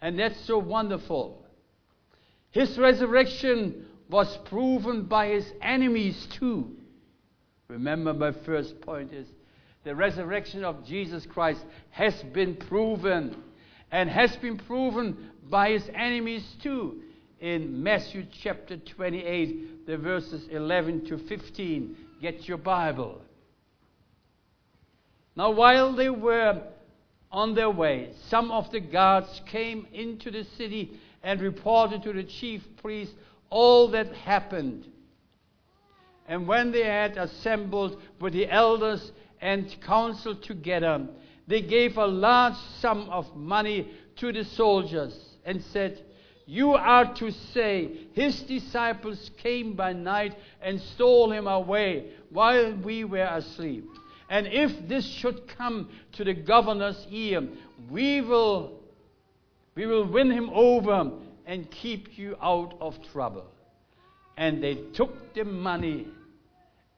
And 0.00 0.18
that's 0.18 0.40
so 0.46 0.58
wonderful. 0.58 1.44
His 2.50 2.76
resurrection 2.78 3.86
was 4.08 4.36
proven 4.44 5.04
by 5.04 5.28
his 5.28 5.50
enemies 5.60 6.26
too. 6.32 6.76
Remember, 7.68 8.12
my 8.12 8.32
first 8.32 8.80
point 8.80 9.12
is 9.12 9.26
the 9.84 9.94
resurrection 9.94 10.64
of 10.64 10.84
Jesus 10.84 11.24
Christ 11.26 11.64
has 11.90 12.14
been 12.24 12.56
proven 12.56 13.36
and 13.90 14.10
has 14.10 14.36
been 14.36 14.58
proven 14.58 15.30
by 15.48 15.70
his 15.70 15.88
enemies 15.94 16.44
too. 16.62 17.02
In 17.42 17.82
Matthew 17.82 18.24
chapter 18.30 18.76
28, 18.76 19.84
the 19.84 19.96
verses 19.98 20.46
11 20.48 21.06
to 21.06 21.18
15. 21.18 21.96
Get 22.20 22.46
your 22.46 22.56
Bible. 22.56 23.20
Now, 25.34 25.50
while 25.50 25.92
they 25.92 26.08
were 26.08 26.62
on 27.32 27.56
their 27.56 27.68
way, 27.68 28.12
some 28.28 28.52
of 28.52 28.70
the 28.70 28.78
guards 28.78 29.42
came 29.46 29.88
into 29.92 30.30
the 30.30 30.44
city 30.56 30.92
and 31.24 31.40
reported 31.40 32.04
to 32.04 32.12
the 32.12 32.22
chief 32.22 32.62
priest 32.80 33.12
all 33.50 33.88
that 33.88 34.12
happened. 34.12 34.86
And 36.28 36.46
when 36.46 36.70
they 36.70 36.84
had 36.84 37.16
assembled 37.16 38.00
with 38.20 38.34
the 38.34 38.48
elders 38.48 39.10
and 39.40 39.74
council 39.80 40.36
together, 40.36 41.08
they 41.48 41.62
gave 41.62 41.96
a 41.96 42.06
large 42.06 42.54
sum 42.78 43.10
of 43.10 43.34
money 43.34 43.90
to 44.18 44.32
the 44.32 44.44
soldiers 44.44 45.18
and 45.44 45.60
said, 45.60 46.04
You 46.52 46.74
are 46.74 47.14
to 47.14 47.30
say, 47.30 48.08
His 48.12 48.42
disciples 48.42 49.30
came 49.38 49.72
by 49.72 49.94
night 49.94 50.36
and 50.60 50.78
stole 50.78 51.32
him 51.32 51.46
away 51.46 52.10
while 52.28 52.74
we 52.74 53.04
were 53.04 53.24
asleep. 53.24 53.88
And 54.28 54.46
if 54.46 54.86
this 54.86 55.06
should 55.06 55.48
come 55.48 55.88
to 56.12 56.24
the 56.24 56.34
governor's 56.34 57.06
ear, 57.10 57.48
we 57.90 58.20
will, 58.20 58.82
we 59.74 59.86
will 59.86 60.04
win 60.04 60.30
him 60.30 60.50
over 60.52 61.12
and 61.46 61.70
keep 61.70 62.18
you 62.18 62.36
out 62.42 62.76
of 62.82 63.02
trouble. 63.12 63.46
And 64.36 64.62
they 64.62 64.74
took 64.92 65.32
the 65.32 65.44
money 65.44 66.06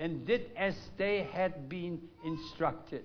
and 0.00 0.26
did 0.26 0.50
as 0.56 0.74
they 0.96 1.28
had 1.32 1.68
been 1.68 2.00
instructed. 2.24 3.04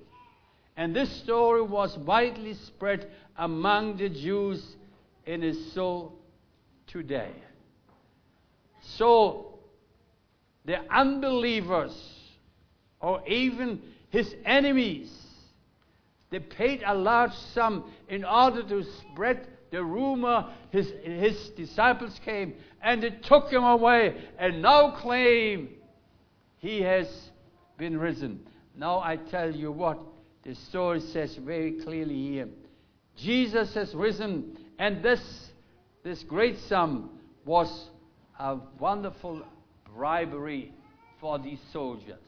And 0.75 0.96
this 0.96 1.12
story 1.18 1.62
was 1.62 1.96
widely 1.96 2.56
spread 2.56 3.12
among 3.38 3.98
the 3.98 4.10
Jews 4.10 4.77
and 5.27 5.44
is 5.44 5.74
so 5.74 6.13
today. 6.89 7.31
So, 8.81 9.60
the 10.65 10.77
unbelievers, 10.93 11.93
or 13.00 13.27
even 13.27 13.81
his 14.10 14.34
enemies, 14.46 15.12
they 16.29 16.39
paid 16.39 16.84
a 16.86 16.93
large 16.93 17.34
sum 17.53 17.91
in 18.08 18.24
order 18.24 18.63
to 18.63 18.84
spread 18.84 19.48
the 19.72 19.84
rumor 19.84 20.48
his, 20.72 20.91
his 21.03 21.50
disciples 21.50 22.19
came 22.25 22.55
and 22.81 23.03
they 23.03 23.12
took 23.12 23.50
him 23.51 23.63
away 23.63 24.15
and 24.38 24.62
now 24.62 24.91
claim 24.91 25.69
he 26.58 26.81
has 26.81 27.08
been 27.77 27.98
risen. 27.98 28.41
Now 28.75 29.00
I 29.00 29.15
tell 29.15 29.53
you 29.53 29.72
what, 29.72 30.00
the 30.43 30.55
story 30.55 31.01
says 31.01 31.36
very 31.36 31.74
clearly 31.74 32.15
here. 32.15 32.48
Jesus 33.15 33.74
has 33.74 33.93
risen, 33.93 34.58
and 34.77 35.03
this, 35.03 35.49
this 36.03 36.24
great 36.24 36.58
sum 36.58 37.20
was 37.46 37.89
a 38.39 38.58
wonderful 38.79 39.44
bribery 39.94 40.74
for 41.20 41.39
these 41.39 41.60
soldiers. 41.74 42.20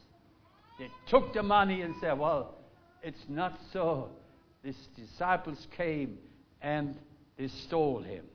They 0.79 0.89
took 1.07 1.33
the 1.33 1.43
money 1.43 1.81
and 1.81 1.93
said, 2.01 2.17
Well, 2.17 2.55
it's 3.01 3.25
not 3.29 3.59
so. 3.71 4.09
These 4.63 4.89
disciples 4.95 5.67
came 5.75 6.17
and 6.61 6.95
they 7.37 7.47
stole 7.47 8.01
him. 8.01 8.25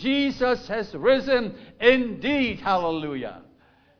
Jesus 0.00 0.68
has 0.68 0.94
risen 0.94 1.54
indeed. 1.80 2.60
Hallelujah. 2.60 3.42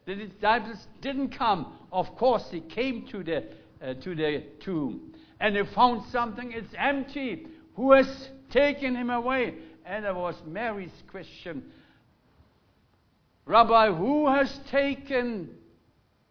The 0.07 0.15
disciples 0.15 0.87
didn't 1.01 1.31
come. 1.31 1.73
Of 1.93 2.15
course, 2.17 2.45
they 2.53 2.61
came 2.61 3.07
to 3.09 3.25
the 3.25 3.45
uh, 3.83 3.95
to 3.95 4.15
the 4.15 4.45
tomb. 4.61 5.15
And 5.41 5.57
they 5.57 5.65
found 5.75 6.05
something, 6.11 6.53
it's 6.53 6.75
empty. 6.77 7.47
Who 7.77 7.93
has 7.93 8.29
taken 8.51 8.95
him 8.95 9.11
away? 9.11 9.55
And 9.91 10.05
there 10.05 10.15
was 10.15 10.37
Mary's 10.47 11.03
question 11.11 11.65
Rabbi, 13.45 13.93
who 13.93 14.29
has 14.29 14.61
taken 14.71 15.51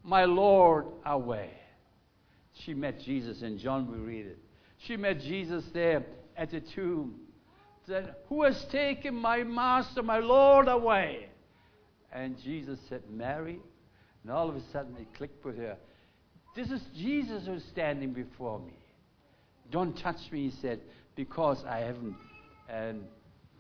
my 0.02 0.24
Lord 0.24 0.86
away? 1.06 1.50
She 2.54 2.74
met 2.74 3.02
Jesus 3.02 3.42
in 3.42 3.58
John, 3.58 3.92
we 3.92 3.98
read 3.98 4.28
it. 4.28 4.38
She 4.78 4.96
met 4.96 5.20
Jesus 5.20 5.66
there 5.74 6.06
at 6.38 6.52
the 6.52 6.62
tomb. 6.62 7.16
Said, 7.86 8.16
Who 8.30 8.44
has 8.44 8.64
taken 8.66 9.16
my 9.16 9.44
master, 9.44 10.02
my 10.04 10.20
Lord 10.20 10.70
away? 10.70 11.28
And 12.14 12.42
Jesus 12.42 12.80
said, 12.88 13.02
Mary. 13.10 13.60
And 14.24 14.32
all 14.32 14.48
of 14.48 14.56
a 14.56 14.62
sudden 14.72 14.96
it 14.98 15.14
clicked 15.18 15.44
with 15.44 15.58
her. 15.58 15.76
This 16.56 16.72
is 16.72 16.82
Jesus 16.96 17.46
who's 17.46 17.66
standing 17.66 18.14
before 18.14 18.60
me. 18.60 18.80
Don't 19.70 19.98
touch 19.98 20.32
me, 20.32 20.50
he 20.50 20.52
said, 20.62 20.80
because 21.18 21.66
I 21.66 21.80
haven't 21.80 22.16
um, 22.74 23.02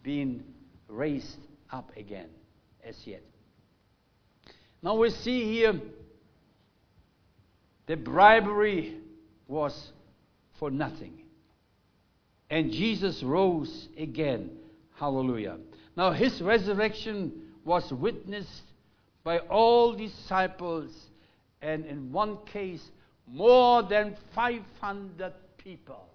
been 0.03 0.43
raised 0.87 1.37
up 1.71 1.91
again 1.95 2.29
as 2.83 2.95
yet. 3.05 3.23
Now 4.81 4.95
we 4.95 5.09
see 5.09 5.43
here 5.43 5.79
the 7.85 7.97
bribery 7.97 8.97
was 9.47 9.91
for 10.59 10.69
nothing. 10.71 11.23
And 12.49 12.71
Jesus 12.71 13.23
rose 13.23 13.89
again. 13.97 14.51
Hallelujah. 14.95 15.57
Now 15.95 16.11
his 16.11 16.41
resurrection 16.41 17.31
was 17.65 17.91
witnessed 17.91 18.63
by 19.23 19.39
all 19.39 19.93
disciples 19.93 20.91
and 21.61 21.85
in 21.85 22.11
one 22.11 22.37
case, 22.45 22.81
more 23.27 23.83
than 23.83 24.15
500 24.33 25.33
people. 25.57 26.07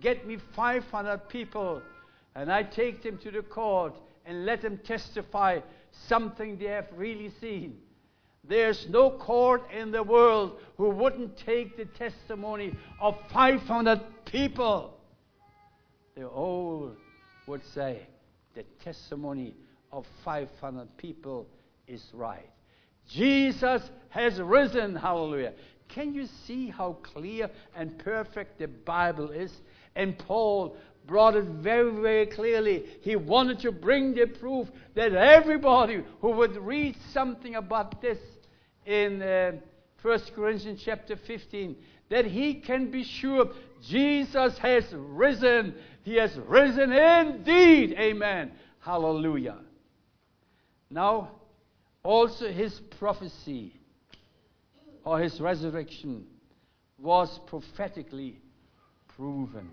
Get 0.00 0.26
me 0.26 0.38
500 0.56 1.28
people, 1.28 1.82
and 2.34 2.52
I 2.52 2.62
take 2.62 3.02
them 3.02 3.18
to 3.18 3.30
the 3.30 3.42
court 3.42 3.94
and 4.26 4.44
let 4.44 4.62
them 4.62 4.78
testify 4.78 5.60
something 6.08 6.58
they 6.58 6.66
have 6.66 6.88
really 6.96 7.30
seen. 7.40 7.78
There's 8.46 8.88
no 8.88 9.10
court 9.10 9.62
in 9.70 9.90
the 9.90 10.02
world 10.02 10.58
who 10.76 10.90
wouldn't 10.90 11.36
take 11.38 11.76
the 11.76 11.86
testimony 11.86 12.76
of 13.00 13.16
500 13.32 14.00
people. 14.26 14.98
They 16.14 16.24
all 16.24 16.92
would 17.46 17.64
say 17.72 18.06
the 18.54 18.64
testimony 18.82 19.54
of 19.92 20.06
500 20.24 20.96
people 20.96 21.46
is 21.86 22.04
right. 22.12 22.48
Jesus 23.08 23.82
has 24.10 24.40
risen. 24.40 24.94
Hallelujah. 24.96 25.54
Can 25.88 26.14
you 26.14 26.26
see 26.46 26.68
how 26.68 26.94
clear 27.02 27.50
and 27.76 27.98
perfect 27.98 28.58
the 28.58 28.68
Bible 28.68 29.30
is? 29.30 29.52
And 29.96 30.18
Paul 30.18 30.76
brought 31.06 31.36
it 31.36 31.44
very, 31.44 31.90
very 32.00 32.26
clearly. 32.26 32.84
He 33.02 33.16
wanted 33.16 33.60
to 33.60 33.72
bring 33.72 34.14
the 34.14 34.26
proof 34.26 34.68
that 34.94 35.12
everybody 35.14 36.02
who 36.20 36.30
would 36.32 36.56
read 36.56 36.96
something 37.12 37.54
about 37.54 38.00
this 38.00 38.18
in 38.86 39.22
uh, 39.22 39.52
1 40.02 40.20
Corinthians 40.34 40.82
chapter 40.84 41.16
15, 41.16 41.76
that 42.10 42.26
he 42.26 42.54
can 42.54 42.90
be 42.90 43.04
sure 43.04 43.46
Jesus 43.82 44.58
has 44.58 44.84
risen. 44.92 45.74
He 46.02 46.16
has 46.16 46.36
risen 46.46 46.92
indeed. 46.92 47.96
Amen. 47.98 48.52
Hallelujah. 48.80 49.58
Now, 50.90 51.30
also, 52.02 52.52
his 52.52 52.78
prophecy 52.98 53.80
or 55.04 55.20
his 55.20 55.40
resurrection 55.40 56.26
was 56.98 57.40
prophetically 57.46 58.38
proven. 59.16 59.70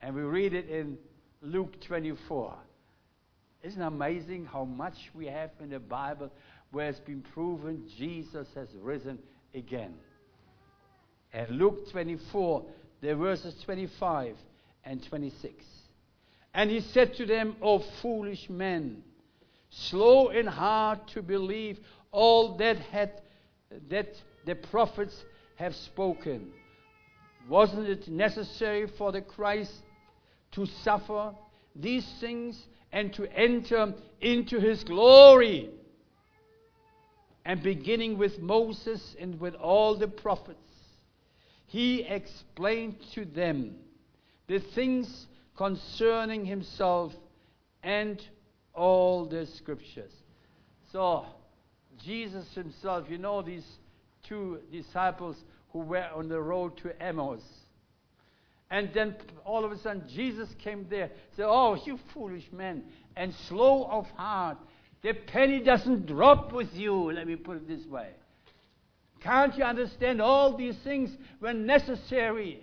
And 0.00 0.14
we 0.14 0.22
read 0.22 0.54
it 0.54 0.68
in 0.68 0.98
Luke 1.42 1.80
24. 1.80 2.54
Isn't 3.62 3.82
it 3.82 3.84
amazing 3.84 4.46
how 4.46 4.64
much 4.64 5.10
we 5.14 5.26
have 5.26 5.50
in 5.60 5.70
the 5.70 5.80
Bible 5.80 6.30
where 6.70 6.88
it's 6.88 7.00
been 7.00 7.22
proven 7.34 7.88
Jesus 7.96 8.46
has 8.54 8.68
risen 8.80 9.18
again? 9.54 9.94
And 11.32 11.50
Luke 11.50 11.90
24, 11.90 12.64
the 13.00 13.14
verses 13.16 13.54
25 13.64 14.36
and 14.84 15.04
26. 15.08 15.64
And 16.54 16.70
he 16.70 16.80
said 16.80 17.14
to 17.14 17.26
them, 17.26 17.56
O 17.60 17.80
foolish 18.00 18.48
men, 18.48 19.02
slow 19.70 20.28
in 20.28 20.46
heart 20.46 21.08
to 21.08 21.22
believe 21.22 21.78
all 22.10 22.56
that 22.58 22.78
had 22.78 23.20
that 23.90 24.14
the 24.46 24.54
prophets 24.54 25.14
have 25.56 25.74
spoken. 25.74 26.50
Wasn't 27.48 27.86
it 27.86 28.08
necessary 28.08 28.86
for 28.96 29.12
the 29.12 29.20
Christ 29.20 29.72
to 30.52 30.66
suffer 30.66 31.34
these 31.74 32.06
things 32.20 32.66
and 32.92 33.12
to 33.14 33.30
enter 33.32 33.94
into 34.20 34.60
his 34.60 34.84
glory? 34.84 35.70
And 37.44 37.62
beginning 37.62 38.18
with 38.18 38.38
Moses 38.40 39.16
and 39.18 39.40
with 39.40 39.54
all 39.54 39.96
the 39.96 40.08
prophets, 40.08 40.58
he 41.66 42.02
explained 42.02 42.96
to 43.14 43.24
them 43.24 43.76
the 44.46 44.58
things 44.58 45.26
concerning 45.56 46.44
himself 46.44 47.12
and 47.82 48.22
all 48.74 49.26
the 49.26 49.46
scriptures. 49.46 50.12
So, 50.92 51.26
Jesus 52.04 52.46
himself, 52.54 53.06
you 53.10 53.18
know, 53.18 53.42
these 53.42 53.66
two 54.22 54.60
disciples 54.70 55.36
who 55.72 55.80
were 55.80 56.08
on 56.14 56.28
the 56.28 56.40
road 56.40 56.76
to 56.78 57.02
Emmaus. 57.02 57.42
And 58.70 58.90
then 58.92 59.16
all 59.44 59.64
of 59.64 59.72
a 59.72 59.78
sudden, 59.78 60.04
Jesus 60.08 60.48
came 60.58 60.86
there. 60.90 61.10
Said, 61.36 61.46
Oh, 61.48 61.74
you 61.84 61.98
foolish 62.12 62.44
men, 62.52 62.84
and 63.16 63.34
slow 63.48 63.84
of 63.84 64.06
heart. 64.10 64.58
The 65.02 65.12
penny 65.12 65.60
doesn't 65.60 66.06
drop 66.06 66.52
with 66.52 66.74
you, 66.74 67.12
let 67.12 67.26
me 67.26 67.36
put 67.36 67.56
it 67.56 67.68
this 67.68 67.86
way. 67.86 68.10
Can't 69.20 69.56
you 69.56 69.64
understand 69.64 70.20
all 70.20 70.56
these 70.56 70.76
things 70.78 71.16
were 71.40 71.52
necessary? 71.52 72.62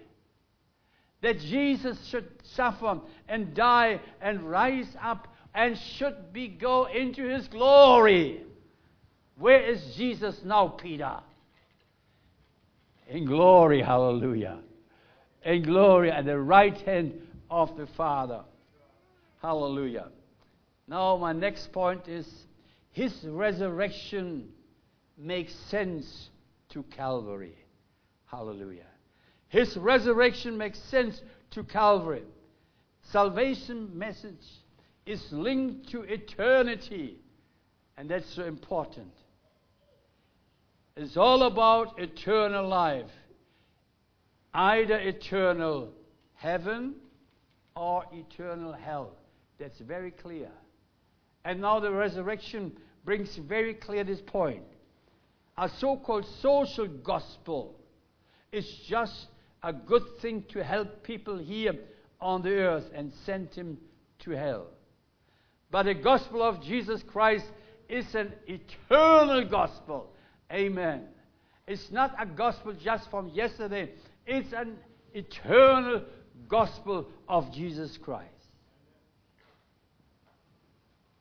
That 1.21 1.39
Jesus 1.39 1.97
should 2.07 2.29
suffer 2.43 2.99
and 3.27 3.53
die 3.53 3.99
and 4.21 4.43
rise 4.43 4.95
up 5.01 5.27
and 5.53 5.77
should 5.77 6.33
be 6.33 6.47
go 6.49 6.85
into 6.85 7.23
his 7.23 7.47
glory. 7.47 8.43
Where 9.37 9.61
is 9.61 9.95
Jesus 9.95 10.41
now, 10.43 10.67
Peter? 10.67 11.19
In 13.09 13.25
glory, 13.25 13.81
hallelujah. 13.81 14.59
In 15.45 15.61
glory 15.63 16.11
at 16.11 16.25
the 16.25 16.39
right 16.39 16.75
hand 16.81 17.21
of 17.49 17.77
the 17.77 17.87
Father. 17.95 18.41
Hallelujah. 19.41 20.09
Now, 20.87 21.17
my 21.17 21.33
next 21.33 21.71
point 21.71 22.07
is 22.07 22.27
his 22.91 23.13
resurrection 23.23 24.49
makes 25.17 25.53
sense 25.69 26.29
to 26.69 26.83
Calvary. 26.83 27.55
Hallelujah. 28.25 28.87
His 29.47 29.77
resurrection 29.77 30.57
makes 30.57 30.79
sense 30.89 31.21
to 31.51 31.63
Calvary. 31.63 32.23
Salvation 33.11 33.97
message 33.97 34.43
is 35.05 35.23
linked 35.31 35.89
to 35.89 36.01
eternity, 36.01 37.19
and 37.97 38.09
that's 38.09 38.35
so 38.35 38.43
important. 38.43 39.13
It's 40.97 41.17
all 41.17 41.43
about 41.43 41.99
eternal 41.99 42.67
life, 42.67 43.11
either 44.55 44.97
eternal 44.97 45.91
heaven 46.33 46.95
or 47.75 48.05
eternal 48.13 48.71
hell. 48.71 49.11
That's 49.59 49.79
very 49.79 50.11
clear. 50.11 50.49
And 51.43 51.61
now 51.61 51.79
the 51.81 51.91
resurrection 51.91 52.71
brings 53.03 53.35
very 53.35 53.73
clear 53.73 54.03
this 54.03 54.21
point. 54.25 54.63
A 55.57 55.69
so 55.79 55.97
called 55.97 56.25
social 56.41 56.87
gospel 56.87 57.75
is 58.51 58.65
just 58.87 59.27
a 59.61 59.73
good 59.73 60.03
thing 60.21 60.45
to 60.53 60.63
help 60.63 61.03
people 61.03 61.37
here 61.37 61.73
on 62.21 62.41
the 62.41 62.51
earth 62.51 62.85
and 62.93 63.11
send 63.25 63.53
him 63.53 63.77
to 64.19 64.31
hell. 64.31 64.67
But 65.69 65.83
the 65.83 65.95
gospel 65.95 66.41
of 66.41 66.63
Jesus 66.63 67.03
Christ 67.03 67.45
is 67.89 68.05
an 68.15 68.31
eternal 68.47 69.47
gospel. 69.49 70.13
Amen. 70.51 71.03
It's 71.67 71.91
not 71.91 72.15
a 72.19 72.25
gospel 72.25 72.73
just 72.73 73.09
from 73.09 73.29
yesterday, 73.29 73.91
it's 74.25 74.53
an 74.53 74.77
eternal 75.13 76.03
gospel 76.47 77.07
of 77.27 77.51
Jesus 77.53 77.97
Christ. 77.97 78.31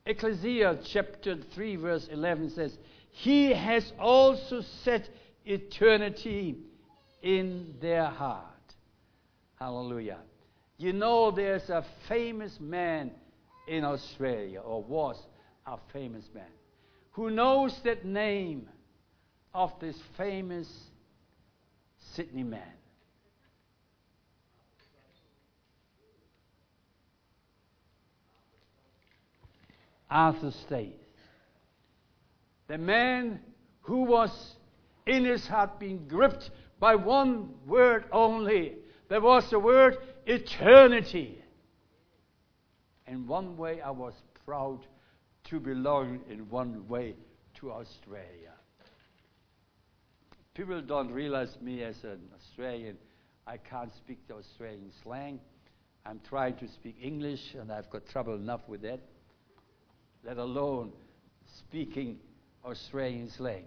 Ecclesia 0.05 0.79
chapter 0.85 1.37
3, 1.55 1.75
verse 1.77 2.07
11 2.11 2.51
says, 2.51 2.77
He 3.11 3.51
has 3.51 3.91
also 3.99 4.61
set 4.83 5.09
eternity 5.45 6.57
in 7.23 7.73
their 7.81 8.05
heart. 8.05 8.43
Hallelujah. 9.59 10.19
You 10.77 10.93
know, 10.93 11.31
there's 11.31 11.69
a 11.69 11.83
famous 12.07 12.59
man 12.59 13.11
in 13.67 13.83
Australia, 13.83 14.59
or 14.59 14.83
was 14.83 15.17
a 15.65 15.77
famous 15.91 16.25
man, 16.35 16.43
who 17.11 17.31
knows 17.31 17.79
that 17.83 18.05
name 18.05 18.69
of 19.53 19.71
this 19.79 19.97
famous 20.17 20.67
Sydney 22.13 22.43
man. 22.43 22.61
Arthur 30.09 30.51
Stace. 30.51 30.93
The 32.67 32.77
man 32.77 33.39
who 33.81 34.03
was 34.03 34.55
in 35.05 35.25
his 35.25 35.47
heart 35.47 35.79
being 35.79 36.07
gripped 36.07 36.49
by 36.79 36.95
one 36.95 37.49
word 37.65 38.05
only. 38.11 38.75
There 39.07 39.21
was 39.21 39.49
the 39.49 39.59
word 39.59 39.97
eternity. 40.25 41.41
In 43.07 43.27
one 43.27 43.55
way, 43.55 43.81
I 43.81 43.91
was 43.91 44.13
proud 44.45 44.79
to 45.45 45.59
belong 45.59 46.21
in 46.29 46.49
one 46.49 46.87
way 46.87 47.15
to 47.59 47.71
Australia. 47.71 48.53
People 50.55 50.81
don't 50.81 51.11
realize 51.11 51.55
me 51.61 51.83
as 51.83 52.03
an 52.03 52.21
Australian. 52.35 52.97
I 53.45 53.57
can't 53.57 53.93
speak 53.93 54.27
the 54.27 54.35
Australian 54.35 54.91
slang. 55.03 55.39
I'm 56.05 56.19
trying 56.27 56.55
to 56.57 56.67
speak 56.67 56.97
English, 57.01 57.55
and 57.59 57.71
I've 57.71 57.89
got 57.89 58.07
trouble 58.07 58.35
enough 58.35 58.61
with 58.67 58.81
that 58.81 59.01
let 60.25 60.37
alone 60.37 60.91
speaking 61.59 62.17
or 62.63 62.71
Australian 62.71 63.29
slang. 63.29 63.65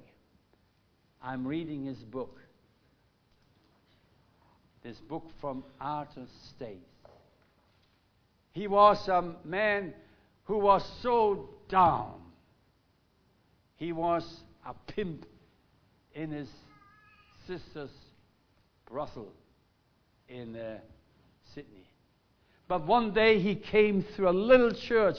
I'm 1.22 1.46
reading 1.46 1.86
his 1.86 1.98
book. 1.98 2.36
This 4.82 4.96
book 5.08 5.24
from 5.40 5.62
Arthur 5.80 6.26
Stace. 6.48 6.78
He 8.52 8.66
was 8.66 9.06
a 9.08 9.34
man 9.44 9.94
who 10.44 10.58
was 10.58 10.84
so 11.00 11.48
down. 11.68 12.14
He 13.76 13.92
was 13.92 14.24
a 14.66 14.74
pimp 14.92 15.26
in 16.14 16.32
his 16.32 16.48
sister's 17.46 17.90
brothel 18.90 19.32
in 20.28 20.56
uh, 20.56 20.78
Sydney. 21.54 21.86
But 22.66 22.84
one 22.84 23.12
day 23.12 23.38
he 23.38 23.54
came 23.54 24.02
through 24.02 24.28
a 24.28 24.32
little 24.32 24.72
church 24.72 25.18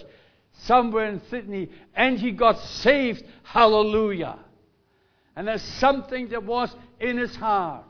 somewhere 0.54 1.06
in 1.06 1.22
Sydney 1.30 1.70
and 1.96 2.20
he 2.20 2.32
got 2.32 2.60
saved. 2.60 3.24
Hallelujah. 3.44 4.40
And 5.36 5.48
there's 5.48 5.62
something 5.62 6.30
that 6.30 6.44
was 6.44 6.76
in 7.00 7.18
his 7.18 7.36
heart. 7.36 7.86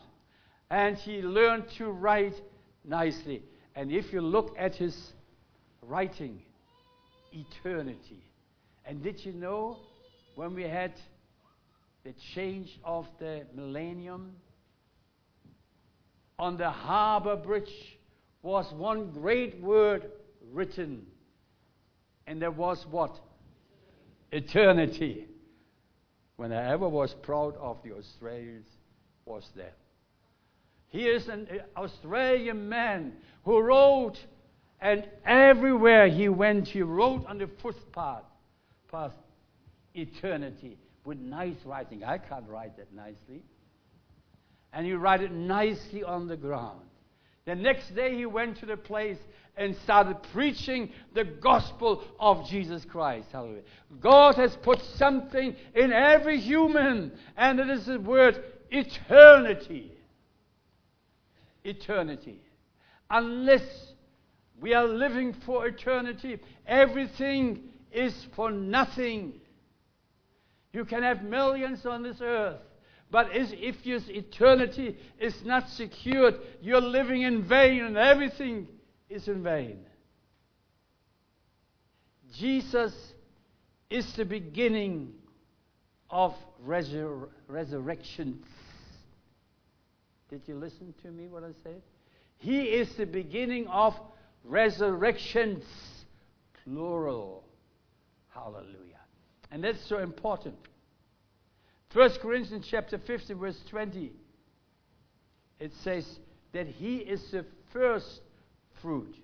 And 0.69 0.95
he 0.97 1.21
learned 1.21 1.69
to 1.77 1.89
write 1.89 2.35
nicely. 2.83 3.43
And 3.75 3.91
if 3.91 4.13
you 4.13 4.21
look 4.21 4.55
at 4.57 4.75
his 4.75 5.13
writing, 5.81 6.41
eternity. 7.31 8.23
And 8.85 9.01
did 9.01 9.25
you 9.25 9.33
know 9.33 9.77
when 10.35 10.53
we 10.53 10.63
had 10.63 10.93
the 12.03 12.13
change 12.35 12.79
of 12.83 13.07
the 13.19 13.45
millennium? 13.55 14.35
On 16.37 16.55
the 16.55 16.69
harbor 16.69 17.35
bridge 17.35 17.97
was 18.41 18.71
one 18.73 19.11
great 19.11 19.59
word 19.61 20.11
written 20.51 21.05
and 22.29 22.39
there 22.39 22.51
was 22.51 22.85
what? 22.91 23.19
Eternity. 24.31 25.25
When 26.35 26.53
I 26.53 26.71
ever 26.71 26.87
was 26.87 27.13
proud 27.23 27.57
of 27.57 27.77
the 27.83 27.95
Australians, 27.95 28.67
was 29.25 29.49
that. 29.55 29.75
He 30.89 31.05
is 31.05 31.27
an 31.27 31.47
Australian 31.75 32.69
man 32.69 33.13
who 33.45 33.59
wrote, 33.59 34.17
and 34.79 35.09
everywhere 35.25 36.07
he 36.07 36.29
went, 36.29 36.67
he 36.67 36.83
wrote 36.83 37.25
on 37.25 37.39
the 37.39 37.49
footpath, 37.61 38.23
past 38.91 39.17
eternity, 39.95 40.77
with 41.03 41.17
nice 41.17 41.57
writing. 41.65 42.03
I 42.03 42.19
can't 42.19 42.47
write 42.47 42.77
that 42.77 42.93
nicely. 42.93 43.41
And 44.71 44.85
he 44.85 44.93
wrote 44.93 45.21
it 45.21 45.31
nicely 45.31 46.03
on 46.03 46.27
the 46.27 46.37
ground. 46.37 46.88
The 47.49 47.55
next 47.55 47.95
day 47.95 48.15
he 48.15 48.27
went 48.27 48.59
to 48.59 48.67
the 48.67 48.77
place 48.77 49.17
and 49.57 49.75
started 49.77 50.17
preaching 50.33 50.91
the 51.15 51.23
gospel 51.23 52.03
of 52.19 52.47
Jesus 52.47 52.85
Christ. 52.85 53.27
Hallelujah. 53.31 53.63
God 53.99 54.35
has 54.35 54.55
put 54.57 54.79
something 54.97 55.55
in 55.73 55.91
every 55.91 56.39
human, 56.39 57.11
and 57.35 57.59
it 57.59 57.67
is 57.71 57.87
the 57.87 57.99
word 57.99 58.43
eternity. 58.69 59.91
Eternity. 61.63 62.39
Unless 63.09 63.63
we 64.61 64.75
are 64.75 64.85
living 64.85 65.33
for 65.43 65.65
eternity, 65.65 66.37
everything 66.67 67.63
is 67.91 68.13
for 68.35 68.51
nothing. 68.51 69.41
You 70.71 70.85
can 70.85 71.01
have 71.01 71.23
millions 71.23 71.83
on 71.87 72.03
this 72.03 72.21
earth, 72.21 72.61
but 73.11 73.29
if 73.31 73.85
your 73.85 73.99
eternity 74.07 74.97
is 75.19 75.43
not 75.43 75.69
secured, 75.69 76.35
you're 76.61 76.81
living 76.81 77.23
in 77.23 77.43
vain 77.43 77.83
and 77.83 77.97
everything 77.97 78.67
is 79.09 79.27
in 79.27 79.41
vain. 79.41 79.79
Jesus 82.37 82.93
is 83.89 84.13
the 84.13 84.25
beginning 84.25 85.13
of 86.11 86.35
resur- 86.63 87.29
resurrection. 87.47 88.43
Did 90.29 90.41
you 90.45 90.55
listen 90.55 90.93
to 91.01 91.09
me 91.09 91.27
what 91.27 91.43
I 91.43 91.51
said? 91.63 91.81
He 92.37 92.61
is 92.61 92.95
the 92.95 93.05
beginning 93.05 93.67
of 93.67 93.95
resurrections, 94.43 95.63
plural. 96.63 97.43
Hallelujah. 98.29 98.99
And 99.51 99.63
that's 99.63 99.83
so 99.89 99.97
important. 99.97 100.55
1 101.93 102.11
Corinthians 102.21 102.67
chapter 102.69 102.97
50 102.97 103.33
verse 103.33 103.59
20 103.69 104.11
it 105.59 105.73
says 105.83 106.05
that 106.53 106.67
he 106.67 106.97
is 106.97 107.31
the 107.31 107.45
first 107.73 108.21
fruit. 108.81 109.15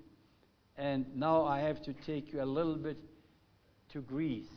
And 0.78 1.06
now 1.16 1.46
I 1.46 1.62
have 1.62 1.82
to 1.84 1.94
take 1.94 2.34
you 2.34 2.42
a 2.42 2.46
little 2.46 2.76
bit 2.76 2.98
to 3.94 4.02
Greece. 4.02 4.50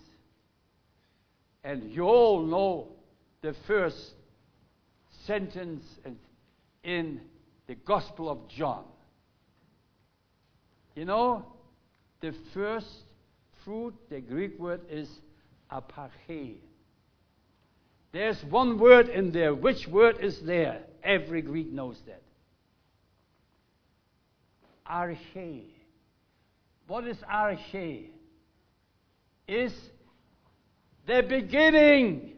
And 1.62 1.90
you 1.90 2.03
all 2.03 2.42
know 2.42 2.88
the 3.42 3.55
first 3.66 4.14
sentence 5.27 5.85
in 6.83 7.21
the 7.66 7.75
Gospel 7.77 8.29
of 8.29 8.49
John. 8.49 8.85
You 10.97 11.05
know, 11.05 11.47
the 12.21 12.35
first 12.53 12.88
fruit, 13.64 13.94
the 14.11 14.21
Greek 14.21 14.59
word 14.59 14.81
is 14.90 15.09
aparche. 15.71 16.57
There's 18.12 18.42
one 18.44 18.79
word 18.79 19.09
in 19.09 19.33
there. 19.33 19.55
Which 19.55 19.87
word 19.87 20.18
is 20.21 20.40
there? 20.40 20.83
Every 21.03 21.42
Greek 21.42 21.71
knows 21.73 22.01
that. 22.07 22.23
arche. 24.90 25.64
What 26.87 27.07
is 27.07 27.18
arche? 27.18 28.07
Is 29.47 29.73
the 31.07 31.23
beginning. 31.23 32.33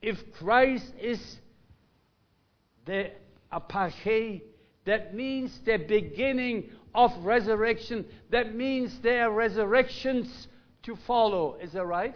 If 0.00 0.18
Christ 0.32 0.92
is 1.00 1.20
the 2.86 3.10
aparche, 3.52 4.42
that 4.84 5.14
means 5.14 5.58
the 5.64 5.76
beginning 5.76 6.70
of 6.94 7.12
resurrection. 7.24 8.04
That 8.30 8.54
means 8.54 8.98
there 9.00 9.28
are 9.28 9.32
resurrections 9.32 10.48
to 10.82 10.96
follow. 11.06 11.56
Is 11.62 11.72
that 11.72 11.84
right? 11.84 12.14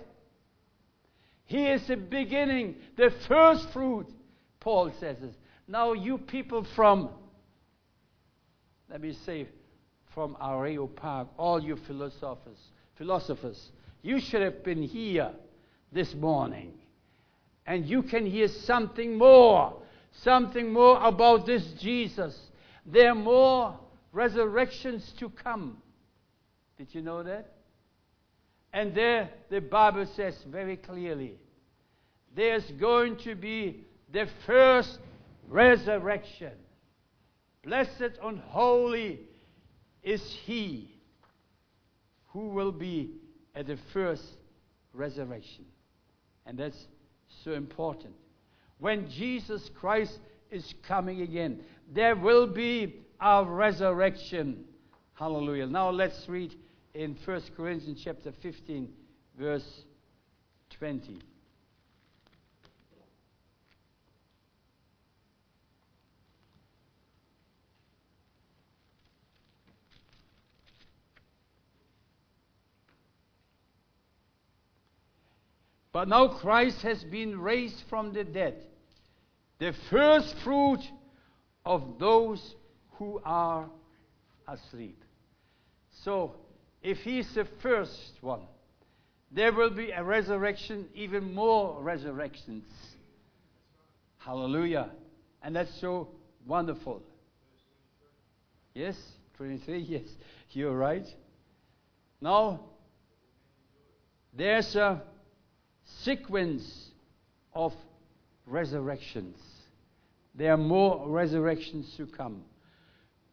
He 1.46 1.66
is 1.66 1.86
the 1.86 1.96
beginning, 1.96 2.74
the 2.96 3.12
first 3.28 3.70
fruit, 3.72 4.06
Paul 4.60 4.92
says 4.98 5.18
this. 5.20 5.34
Now, 5.68 5.92
you 5.92 6.18
people 6.18 6.66
from, 6.74 7.10
let 8.90 9.00
me 9.00 9.12
say, 9.24 9.48
from 10.12 10.36
Areopag, 10.42 11.28
all 11.36 11.62
you 11.62 11.76
philosophers, 11.76 12.58
philosophers, 12.96 13.70
you 14.02 14.20
should 14.20 14.42
have 14.42 14.64
been 14.64 14.82
here 14.82 15.30
this 15.92 16.14
morning. 16.14 16.72
And 17.66 17.86
you 17.86 18.02
can 18.02 18.26
hear 18.26 18.48
something 18.48 19.18
more, 19.18 19.82
something 20.22 20.72
more 20.72 21.02
about 21.02 21.46
this 21.46 21.64
Jesus. 21.80 22.36
There 22.84 23.10
are 23.10 23.14
more 23.14 23.78
resurrections 24.12 25.12
to 25.18 25.28
come. 25.30 25.78
Did 26.78 26.94
you 26.94 27.02
know 27.02 27.22
that? 27.22 27.55
And 28.72 28.94
there, 28.94 29.30
the 29.50 29.60
Bible 29.60 30.06
says 30.14 30.36
very 30.50 30.76
clearly 30.76 31.38
there's 32.34 32.70
going 32.72 33.16
to 33.16 33.34
be 33.34 33.86
the 34.12 34.28
first 34.44 34.98
resurrection. 35.48 36.52
Blessed 37.64 38.18
and 38.22 38.38
holy 38.38 39.20
is 40.02 40.22
he 40.44 41.00
who 42.28 42.48
will 42.48 42.72
be 42.72 43.10
at 43.54 43.66
the 43.66 43.78
first 43.92 44.22
resurrection. 44.92 45.64
And 46.44 46.58
that's 46.58 46.86
so 47.42 47.52
important. 47.52 48.14
When 48.78 49.08
Jesus 49.08 49.70
Christ 49.74 50.18
is 50.50 50.74
coming 50.86 51.22
again, 51.22 51.60
there 51.92 52.14
will 52.14 52.46
be 52.46 52.96
a 53.20 53.44
resurrection. 53.44 54.64
Hallelujah. 55.14 55.66
Now 55.66 55.90
let's 55.90 56.28
read 56.28 56.54
in 56.96 57.14
1 57.26 57.42
Corinthians 57.54 58.00
chapter 58.02 58.32
15, 58.42 58.88
verse 59.38 59.84
20. 60.78 61.18
But 75.92 76.08
now 76.08 76.28
Christ 76.28 76.80
has 76.80 77.04
been 77.04 77.38
raised 77.38 77.82
from 77.90 78.14
the 78.14 78.24
dead, 78.24 78.64
the 79.58 79.74
first 79.90 80.34
fruit 80.44 80.80
of 81.66 81.98
those 81.98 82.54
who 82.92 83.20
are 83.22 83.68
asleep. 84.48 85.02
So, 86.04 86.34
if 86.86 86.98
he's 86.98 87.28
the 87.34 87.44
first 87.62 88.12
one, 88.20 88.42
there 89.32 89.52
will 89.52 89.70
be 89.70 89.90
a 89.90 90.04
resurrection, 90.04 90.86
even 90.94 91.34
more 91.34 91.82
resurrections. 91.82 92.62
Hallelujah. 94.18 94.90
And 95.42 95.56
that's 95.56 95.80
so 95.80 96.06
wonderful. 96.46 97.02
Yes, 98.72 98.96
23, 99.36 99.78
yes, 99.88 100.04
you're 100.52 100.76
right. 100.76 101.06
Now, 102.20 102.60
there's 104.32 104.76
a 104.76 105.02
sequence 106.04 106.90
of 107.52 107.72
resurrections. 108.46 109.38
There 110.36 110.52
are 110.52 110.56
more 110.56 111.08
resurrections 111.08 111.92
to 111.96 112.06
come. 112.06 112.44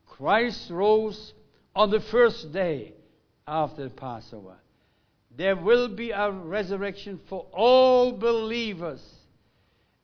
Christ 0.08 0.72
rose 0.72 1.34
on 1.76 1.92
the 1.92 2.00
first 2.00 2.52
day 2.52 2.94
after 3.48 3.84
the 3.84 3.90
Passover. 3.90 4.56
There 5.36 5.56
will 5.56 5.88
be 5.88 6.12
a 6.12 6.32
resurrection 6.32 7.20
for 7.28 7.48
all 7.52 8.12
believers. 8.12 9.02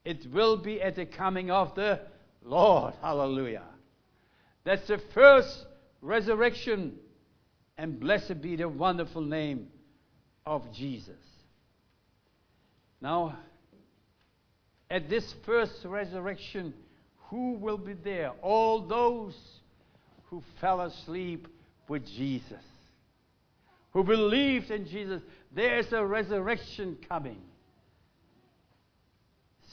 It 0.03 0.25
will 0.31 0.57
be 0.57 0.81
at 0.81 0.95
the 0.95 1.05
coming 1.05 1.51
of 1.51 1.75
the 1.75 1.99
Lord. 2.43 2.95
Hallelujah. 3.01 3.63
That's 4.63 4.87
the 4.87 4.97
first 5.13 5.65
resurrection. 6.01 6.95
And 7.77 7.99
blessed 7.99 8.41
be 8.41 8.55
the 8.55 8.67
wonderful 8.67 9.21
name 9.21 9.67
of 10.45 10.73
Jesus. 10.73 11.15
Now, 13.01 13.37
at 14.89 15.09
this 15.09 15.33
first 15.45 15.85
resurrection, 15.85 16.73
who 17.29 17.53
will 17.53 17.77
be 17.77 17.93
there? 17.93 18.31
All 18.41 18.81
those 18.81 19.37
who 20.25 20.43
fell 20.59 20.81
asleep 20.81 21.47
with 21.87 22.05
Jesus, 22.05 22.63
who 23.91 24.03
believed 24.03 24.71
in 24.71 24.85
Jesus. 24.85 25.21
There's 25.51 25.91
a 25.93 26.05
resurrection 26.05 26.97
coming. 27.07 27.41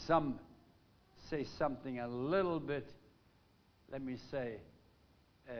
Some 0.07 0.38
say 1.31 1.46
something 1.59 1.98
a 1.98 2.09
little 2.09 2.61
bit, 2.61 2.88
let 3.90 4.02
me 4.02 4.16
say, 4.31 4.57
uh, 5.50 5.52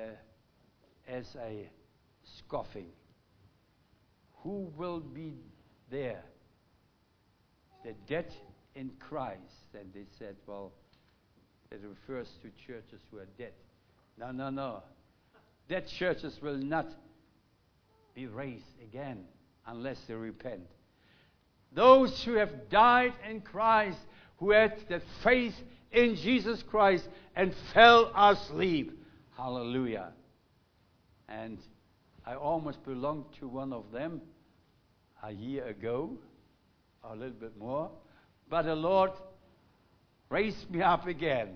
as 1.09 1.27
a 1.41 1.69
scoffing. 2.39 2.89
Who 4.43 4.71
will 4.77 5.01
be 5.01 5.35
there? 5.91 6.23
the 7.87 7.95
dead 8.09 8.35
in 8.75 8.91
Christ. 8.99 9.41
And 9.79 9.93
they 9.95 10.07
said, 10.19 10.35
well, 10.47 10.73
it 11.71 11.81
refers 11.83 12.29
to 12.43 12.51
churches 12.67 13.01
who 13.11 13.19
are 13.19 13.29
dead. 13.39 13.53
No, 14.19 14.33
no, 14.33 14.51
no. 14.51 14.83
Dead 15.69 15.87
churches 15.87 16.39
will 16.43 16.57
not 16.57 16.87
be 18.17 18.27
raised 18.27 18.65
again 18.83 19.25
unless 19.67 19.99
they 20.09 20.15
repent. 20.15 20.63
Those 21.73 22.25
who 22.25 22.33
have 22.33 22.71
died 22.71 23.13
in 23.29 23.43
Christ, 23.43 23.99
who 24.39 24.53
had 24.53 24.75
the 24.89 25.03
faith 25.23 25.55
in 25.93 26.17
Jesus 26.17 26.63
Christ 26.63 27.07
and 27.37 27.55
fell 27.75 28.11
asleep. 28.17 28.99
Hallelujah. 29.37 30.13
And 31.29 31.59
I 32.25 32.37
almost 32.37 32.83
belonged 32.85 33.27
to 33.41 33.49
one 33.49 33.75
of 33.75 33.93
them 33.93 34.23
a 35.23 35.31
year 35.31 35.67
ago 35.67 36.17
a 37.05 37.15
little 37.15 37.39
bit 37.39 37.59
more. 37.59 37.91
But 38.49 38.63
the 38.63 38.75
Lord 38.75 39.11
raised 40.31 40.71
me 40.71 40.81
up 40.81 41.07
again. 41.07 41.51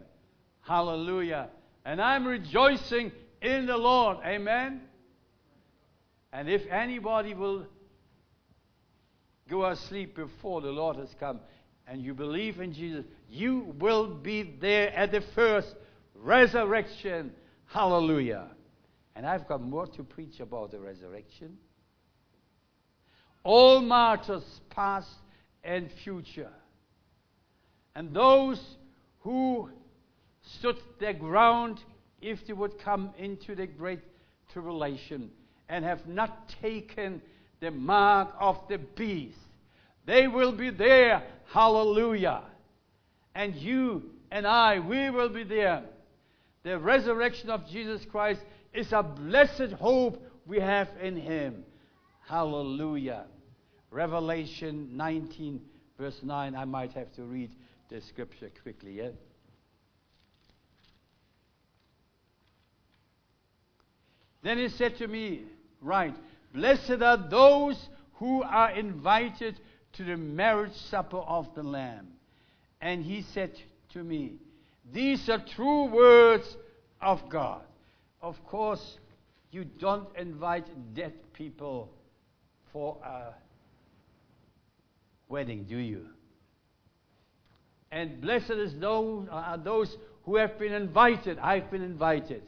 Hallelujah. 0.60 1.48
And 1.86 2.02
I'm 2.02 2.26
rejoicing 2.26 3.12
in 3.40 3.64
the 3.64 3.78
Lord. 3.78 4.18
Amen. 4.26 4.82
And 6.32 6.48
if 6.48 6.62
anybody 6.70 7.34
will 7.34 7.66
go 9.48 9.66
asleep 9.66 10.14
before 10.14 10.60
the 10.60 10.70
Lord 10.70 10.96
has 10.96 11.14
come 11.18 11.40
and 11.86 12.00
you 12.00 12.14
believe 12.14 12.60
in 12.60 12.72
Jesus, 12.72 13.04
you 13.28 13.74
will 13.78 14.06
be 14.14 14.42
there 14.60 14.94
at 14.94 15.10
the 15.10 15.22
first 15.34 15.74
resurrection. 16.14 17.32
Hallelujah. 17.66 18.46
And 19.16 19.26
I've 19.26 19.48
got 19.48 19.60
more 19.60 19.88
to 19.88 20.04
preach 20.04 20.38
about 20.38 20.70
the 20.70 20.78
resurrection. 20.78 21.58
All 23.42 23.80
martyrs 23.80 24.44
past 24.70 25.10
and 25.64 25.90
future. 26.04 26.52
And 27.96 28.14
those 28.14 28.60
who 29.20 29.68
stood 30.58 30.76
their 31.00 31.12
ground 31.12 31.80
if 32.22 32.46
they 32.46 32.52
would 32.52 32.78
come 32.78 33.10
into 33.18 33.56
the 33.56 33.66
great 33.66 34.00
tribulation 34.52 35.30
and 35.70 35.84
have 35.84 36.06
not 36.06 36.52
taken 36.60 37.22
the 37.60 37.70
mark 37.70 38.28
of 38.38 38.58
the 38.68 38.78
beast, 38.78 39.38
they 40.04 40.26
will 40.26 40.52
be 40.52 40.70
there. 40.70 41.22
Hallelujah. 41.52 42.42
And 43.34 43.54
you 43.54 44.10
and 44.30 44.46
I, 44.46 44.80
we 44.80 45.08
will 45.10 45.28
be 45.28 45.44
there. 45.44 45.84
The 46.64 46.78
resurrection 46.78 47.48
of 47.50 47.66
Jesus 47.68 48.04
Christ 48.10 48.40
is 48.74 48.92
a 48.92 49.02
blessed 49.02 49.72
hope 49.78 50.20
we 50.44 50.58
have 50.58 50.88
in 51.00 51.16
Him. 51.16 51.64
Hallelujah. 52.26 53.24
Revelation 53.90 54.96
19, 54.96 55.60
verse 55.98 56.18
9. 56.22 56.56
I 56.56 56.64
might 56.64 56.92
have 56.92 57.12
to 57.12 57.22
read 57.22 57.50
the 57.88 58.00
scripture 58.02 58.50
quickly, 58.62 58.98
yeah? 58.98 59.10
Then 64.42 64.58
he 64.58 64.68
said 64.68 64.96
to 64.98 65.06
me, 65.06 65.44
Right, 65.80 66.14
blessed 66.52 67.02
are 67.02 67.16
those 67.16 67.88
who 68.14 68.42
are 68.42 68.70
invited 68.70 69.58
to 69.94 70.04
the 70.04 70.16
marriage 70.16 70.74
supper 70.74 71.18
of 71.18 71.54
the 71.54 71.62
Lamb. 71.62 72.08
And 72.80 73.04
he 73.04 73.22
said 73.22 73.52
to 73.92 74.02
me, 74.02 74.34
These 74.92 75.28
are 75.28 75.42
true 75.54 75.86
words 75.86 76.56
of 77.00 77.28
God. 77.28 77.62
Of 78.20 78.44
course, 78.44 78.98
You 79.52 79.64
don't 79.64 80.06
invite 80.16 80.66
dead 80.94 81.12
people 81.32 81.90
for 82.72 82.98
a 83.04 83.34
wedding, 85.28 85.64
do 85.64 85.76
you? 85.76 86.06
And 87.90 88.20
blessed 88.20 88.50
is 88.50 88.74
those, 88.78 89.26
are 89.28 89.58
those 89.58 89.96
who 90.24 90.36
have 90.36 90.56
been 90.56 90.72
invited. 90.72 91.38
I've 91.40 91.68
been 91.70 91.82
invited. 91.82 92.42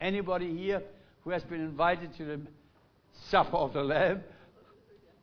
Anybody 0.00 0.56
here 0.56 0.82
who 1.22 1.30
has 1.30 1.44
been 1.44 1.60
invited 1.60 2.16
to 2.16 2.24
the 2.24 2.40
supper 3.30 3.56
of 3.56 3.72
the 3.72 3.82
Lamb? 3.82 4.22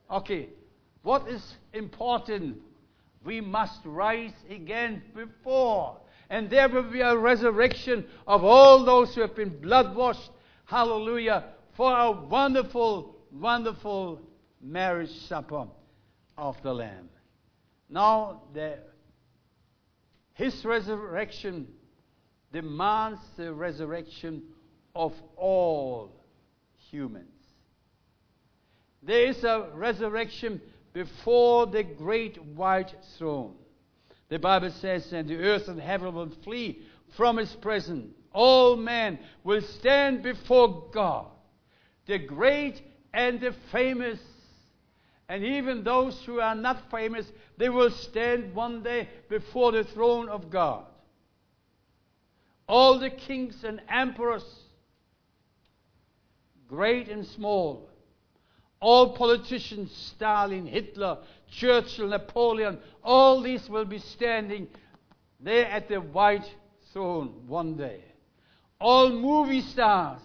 Okay, 0.10 0.49
what 1.02 1.28
is 1.28 1.56
important? 1.73 2.58
We 3.23 3.41
must 3.41 3.80
rise 3.86 4.34
again 4.49 5.04
before. 5.13 5.97
And 6.30 6.49
there 6.49 6.69
will 6.69 6.84
be 6.84 7.02
a 7.02 7.17
resurrection 7.17 8.06
of 8.28 8.43
all 8.43 8.86
those 8.86 9.15
who 9.15 9.21
have 9.21 9.36
been 9.36 9.60
blood 9.60 9.95
washed. 9.95 10.30
Hallelujah. 10.65 11.45
For 11.75 11.91
a 11.91 12.12
wonderful, 12.12 13.15
wonderful 13.32 14.21
marriage 14.62 15.12
supper 15.28 15.65
of 16.38 16.62
the 16.62 16.73
Lamb. 16.73 17.10
Now, 17.89 18.43
the, 18.54 18.78
his 20.34 20.63
resurrection 20.63 21.67
demands 22.52 23.19
the 23.38 23.54
resurrection 23.54 24.43
of 24.95 25.13
all 25.36 26.12
humans. 26.91 27.38
There 29.01 29.27
is 29.27 29.43
a 29.43 29.69
resurrection 29.73 30.62
before 30.93 31.67
the 31.67 31.83
great 31.83 32.41
white 32.43 32.93
throne. 33.17 33.55
The 34.29 34.39
Bible 34.39 34.71
says, 34.71 35.12
and 35.13 35.27
the 35.27 35.38
earth 35.38 35.67
and 35.67 35.79
heaven 35.79 36.13
will 36.13 36.31
flee 36.43 36.83
from 37.15 37.38
his 37.38 37.51
presence. 37.55 38.13
All 38.31 38.75
men 38.75 39.17
will 39.43 39.62
stand 39.62 40.21
before 40.21 40.89
God, 40.93 41.27
the 42.05 42.19
great 42.19 42.81
and 43.13 43.39
the 43.39 43.55
famous. 43.71 44.19
And 45.27 45.43
even 45.43 45.83
those 45.83 46.21
who 46.25 46.39
are 46.39 46.55
not 46.55 46.91
famous, 46.91 47.31
they 47.57 47.69
will 47.69 47.91
stand 47.91 48.53
one 48.53 48.83
day 48.83 49.09
before 49.29 49.71
the 49.71 49.83
throne 49.83 50.29
of 50.29 50.49
God. 50.49 50.85
All 52.67 52.99
the 52.99 53.09
kings 53.09 53.63
and 53.63 53.81
emperors, 53.89 54.45
great 56.67 57.09
and 57.09 57.25
small, 57.25 57.88
all 58.82 59.15
politicians, 59.15 59.92
Stalin, 59.92 60.65
Hitler, 60.65 61.18
Churchill, 61.52 62.08
Napoleon, 62.08 62.80
all 63.04 63.42
these 63.42 63.70
will 63.70 63.86
be 63.86 64.00
standing 64.00 64.68
there 65.39 65.65
at 65.65 65.89
the 65.89 65.98
white 65.98 66.50
throne 66.94 67.44
one 67.48 67.76
day. 67.76 68.04
All 68.80 69.10
movie 69.10 69.62
stars 69.62 70.22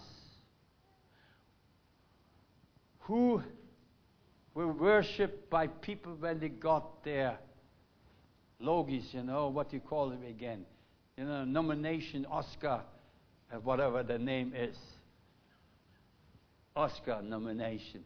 who 2.99 3.41
were 4.53 4.71
worshipped 4.71 5.49
by 5.49 5.67
people 5.67 6.15
when 6.19 6.39
they 6.39 6.49
got 6.49 7.03
their 7.03 7.37
Logies, 8.61 9.13
you 9.13 9.21
know, 9.21 9.49
what 9.49 9.73
you 9.73 9.81
call 9.81 10.09
them 10.09 10.23
again? 10.23 10.65
You 11.17 11.25
know, 11.25 11.43
nomination, 11.43 12.25
Oscar, 12.31 12.81
uh, 13.51 13.57
whatever 13.57 14.01
the 14.01 14.17
name 14.17 14.53
is. 14.55 14.77
Oscar 16.73 17.21
nomination 17.21 18.05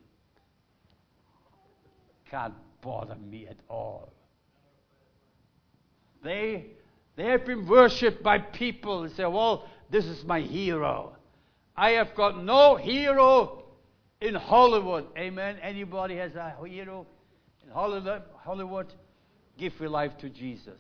can't 2.29 2.53
bother 2.81 3.15
me 3.15 3.47
at 3.47 3.57
all. 3.69 4.13
They, 6.23 6.67
they 7.15 7.25
have 7.25 7.45
been 7.45 7.67
worshipped 7.67 8.23
by 8.23 8.39
people 8.39 9.03
and 9.03 9.13
say, 9.13 9.25
well, 9.25 9.67
this 9.89 10.05
is 10.05 10.23
my 10.23 10.41
hero. 10.41 11.15
I 11.75 11.91
have 11.91 12.13
got 12.15 12.43
no 12.43 12.75
hero 12.75 13.63
in 14.21 14.35
Hollywood. 14.35 15.07
Amen. 15.17 15.57
Anybody 15.61 16.17
has 16.17 16.35
a 16.35 16.55
hero 16.65 17.07
in 17.65 17.71
Hollywood? 17.71 18.23
Hollywood? 18.43 18.87
Give 19.57 19.73
your 19.79 19.89
life 19.89 20.17
to 20.19 20.29
Jesus. 20.29 20.79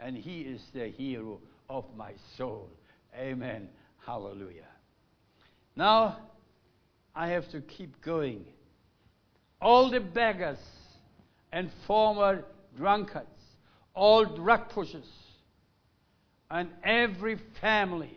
And 0.00 0.16
he 0.16 0.42
is 0.42 0.62
the 0.74 0.88
hero 0.88 1.40
of 1.68 1.84
my 1.96 2.12
soul. 2.36 2.68
Amen. 3.16 3.68
Hallelujah. 4.04 4.68
Now, 5.76 6.18
I 7.14 7.28
have 7.28 7.48
to 7.50 7.60
keep 7.60 8.00
going 8.02 8.44
all 9.60 9.90
the 9.90 10.00
beggars 10.00 10.58
and 11.52 11.70
former 11.86 12.44
drunkards, 12.76 13.26
all 13.94 14.24
drug 14.24 14.68
pushers, 14.70 15.08
and 16.50 16.70
every 16.84 17.38
family 17.60 18.16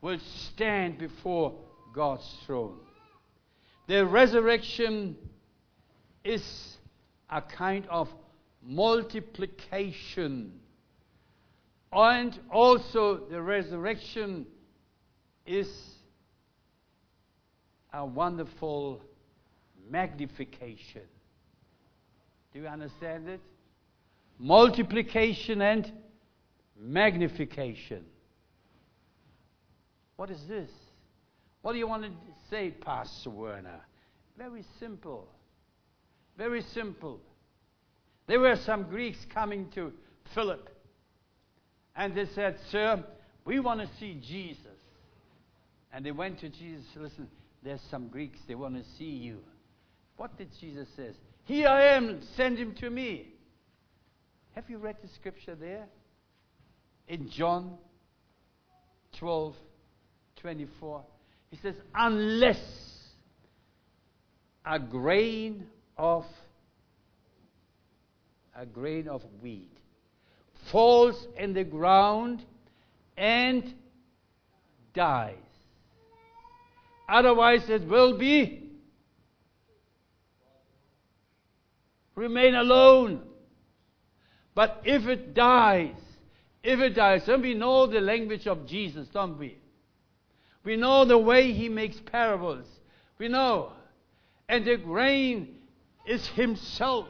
will 0.00 0.18
stand 0.18 0.98
before 0.98 1.54
God's 1.94 2.28
throne. 2.44 2.78
The 3.86 4.04
resurrection 4.04 5.16
is 6.22 6.76
a 7.30 7.40
kind 7.42 7.86
of 7.88 8.08
multiplication. 8.62 10.52
And 11.92 12.38
also, 12.50 13.26
the 13.30 13.40
resurrection 13.40 14.46
is 15.46 15.68
a 17.92 18.04
wonderful 18.04 19.00
magnification. 19.90 21.02
Do 22.52 22.60
you 22.60 22.66
understand 22.66 23.28
it? 23.28 23.40
Multiplication 24.38 25.62
and 25.62 25.90
magnification. 26.78 28.04
What 30.16 30.30
is 30.30 30.46
this? 30.48 30.70
What 31.62 31.72
do 31.72 31.78
you 31.78 31.88
want 31.88 32.04
to 32.04 32.10
say, 32.50 32.70
Pastor 32.70 33.30
Werner? 33.30 33.80
Very 34.36 34.64
simple. 34.78 35.28
Very 36.36 36.62
simple. 36.62 37.20
There 38.26 38.40
were 38.40 38.56
some 38.56 38.84
Greeks 38.84 39.18
coming 39.32 39.70
to 39.74 39.92
Philip, 40.34 40.68
and 41.94 42.14
they 42.14 42.26
said, 42.26 42.58
Sir, 42.70 43.04
we 43.44 43.60
want 43.60 43.80
to 43.80 43.88
see 43.98 44.14
Jesus. 44.14 44.58
And 45.92 46.04
they 46.04 46.10
went 46.10 46.40
to 46.40 46.48
Jesus, 46.48 46.84
listen, 46.96 47.28
there's 47.62 47.80
some 47.90 48.08
Greeks, 48.08 48.40
they 48.48 48.56
want 48.56 48.74
to 48.76 48.84
see 48.98 49.04
you. 49.04 49.38
What 50.16 50.36
did 50.38 50.48
Jesus 50.60 50.88
say? 50.96 51.10
Here 51.44 51.68
I 51.68 51.96
am, 51.96 52.20
send 52.36 52.58
him 52.58 52.74
to 52.76 52.88
me. 52.88 53.28
Have 54.54 54.70
you 54.70 54.78
read 54.78 54.96
the 55.02 55.08
scripture 55.08 55.54
there? 55.54 55.86
In 57.08 57.28
John 57.28 57.76
12, 59.18 59.54
24. 60.36 61.04
He 61.50 61.56
says, 61.58 61.74
unless 61.94 62.58
a 64.64 64.78
grain 64.78 65.66
of 65.96 66.24
a 68.56 68.64
grain 68.64 69.08
of 69.08 69.22
wheat 69.42 69.76
falls 70.70 71.26
in 71.36 71.52
the 71.54 71.64
ground 71.64 72.42
and 73.16 73.74
dies. 74.94 75.34
Otherwise, 77.08 77.68
it 77.68 77.86
will 77.86 78.16
be 78.16 78.63
remain 82.14 82.54
alone. 82.54 83.22
But 84.54 84.82
if 84.84 85.06
it 85.06 85.34
dies, 85.34 85.96
if 86.62 86.80
it 86.80 86.94
dies, 86.94 87.26
then 87.26 87.42
we 87.42 87.54
know 87.54 87.86
the 87.86 88.00
language 88.00 88.46
of 88.46 88.66
Jesus, 88.66 89.08
don't 89.08 89.38
we? 89.38 89.58
We 90.64 90.76
know 90.76 91.04
the 91.04 91.18
way 91.18 91.52
he 91.52 91.68
makes 91.68 92.00
parables. 92.00 92.66
We 93.18 93.28
know. 93.28 93.72
And 94.48 94.64
the 94.64 94.76
grain 94.76 95.56
is 96.06 96.26
himself. 96.28 97.08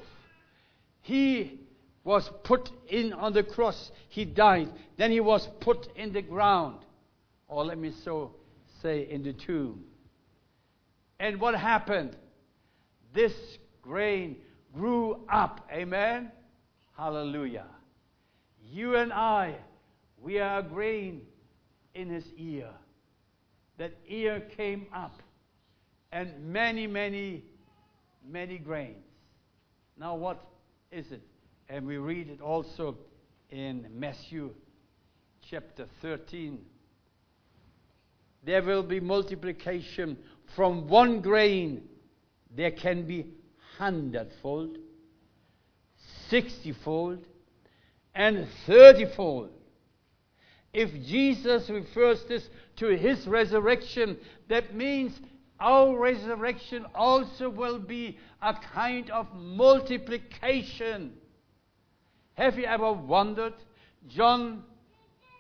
He 1.03 1.61
was 2.03 2.31
put 2.43 2.71
in 2.89 3.13
on 3.13 3.33
the 3.33 3.43
cross. 3.43 3.93
He 4.09 4.25
died. 4.25 4.71
Then 4.97 5.11
he 5.11 5.21
was 5.21 5.49
put 5.61 5.89
in 5.97 6.13
the 6.13 6.23
ground. 6.23 6.79
Or 7.47 7.65
let 7.65 7.79
me 7.79 7.93
so 8.05 8.35
say 8.83 9.09
in 9.09 9.23
the 9.23 9.33
tomb. 9.33 9.85
And 11.21 11.41
what 11.41 11.55
happened? 11.55 12.17
This 13.13 13.33
grain 13.83 14.37
grew 14.75 15.25
up. 15.33 15.67
Amen? 15.73 16.31
Hallelujah. 16.97 17.67
You 18.71 18.97
and 18.97 19.13
I, 19.13 19.57
we 20.21 20.39
are 20.39 20.61
a 20.61 20.63
grain 20.63 21.23
in 21.95 22.09
his 22.09 22.25
ear. 22.37 22.71
That 23.79 23.93
ear 24.09 24.43
came 24.57 24.87
up. 24.95 25.21
And 26.13 26.53
many, 26.53 26.87
many, 26.87 27.45
many 28.29 28.59
grains. 28.59 29.05
Now, 29.99 30.15
what 30.15 30.45
is 30.93 31.11
it? 31.11 31.23
And 31.69 31.87
we 31.87 31.97
read 31.97 32.29
it 32.29 32.41
also 32.41 32.97
in 33.51 33.87
Matthew 33.93 34.51
chapter 35.51 35.87
13. 36.03 36.59
There 38.45 38.63
will 38.63 38.83
be 38.83 39.01
multiplication 39.01 40.19
from 40.55 40.89
one 40.89 41.21
grain. 41.21 41.83
There 42.55 42.71
can 42.71 43.07
be 43.07 43.27
hundredfold, 43.79 44.79
sixtyfold, 46.29 47.25
and 48.15 48.47
thirtyfold. 48.67 49.51
If 50.73 50.93
Jesus 51.07 51.71
refers 51.71 52.25
this 52.25 52.49
to 52.77 52.89
his 52.89 53.27
resurrection, 53.27 54.19
that 54.49 54.75
means 54.75 55.13
our 55.61 55.97
resurrection 55.97 56.85
also 56.95 57.49
will 57.49 57.79
be 57.79 58.19
a 58.43 58.55
kind 58.75 59.09
of 59.11 59.33
multiplication. 59.35 61.13
Have 62.35 62.59
you 62.59 62.65
ever 62.65 62.93
wondered? 62.93 63.55
John, 64.09 64.65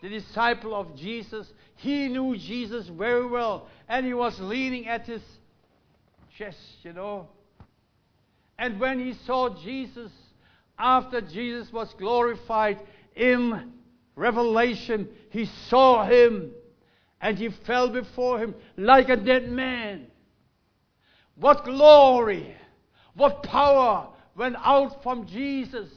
the 0.03 0.09
disciple 0.09 0.75
of 0.75 0.97
Jesus, 0.97 1.53
he 1.77 2.09
knew 2.09 2.37
Jesus 2.37 2.87
very 2.89 3.27
well, 3.27 3.69
and 3.89 4.07
he 4.07 4.15
was 4.15 4.39
leaning 4.39 4.87
at 4.87 5.07
his 5.07 5.23
chest, 6.39 6.59
you 6.83 6.93
know. 6.93 7.29
And 8.65 8.81
when 8.81 8.99
he 8.99 9.13
saw 9.27 9.51
Jesus, 9.63 10.11
after 10.79 11.21
Jesus 11.21 11.71
was 11.71 11.93
glorified 11.99 12.81
in 13.15 13.73
Revelation, 14.17 15.07
he 15.29 15.45
saw 15.69 16.07
him 16.07 16.51
and 17.21 17.37
he 17.37 17.51
fell 17.51 17.91
before 17.91 18.39
him 18.39 18.55
like 18.79 19.11
a 19.11 19.17
dead 19.17 19.51
man. 19.51 20.07
What 21.35 21.67
glory, 21.67 22.57
what 23.13 23.43
power 23.43 24.09
went 24.35 24.57
out 24.59 25.03
from 25.03 25.27
Jesus. 25.27 25.91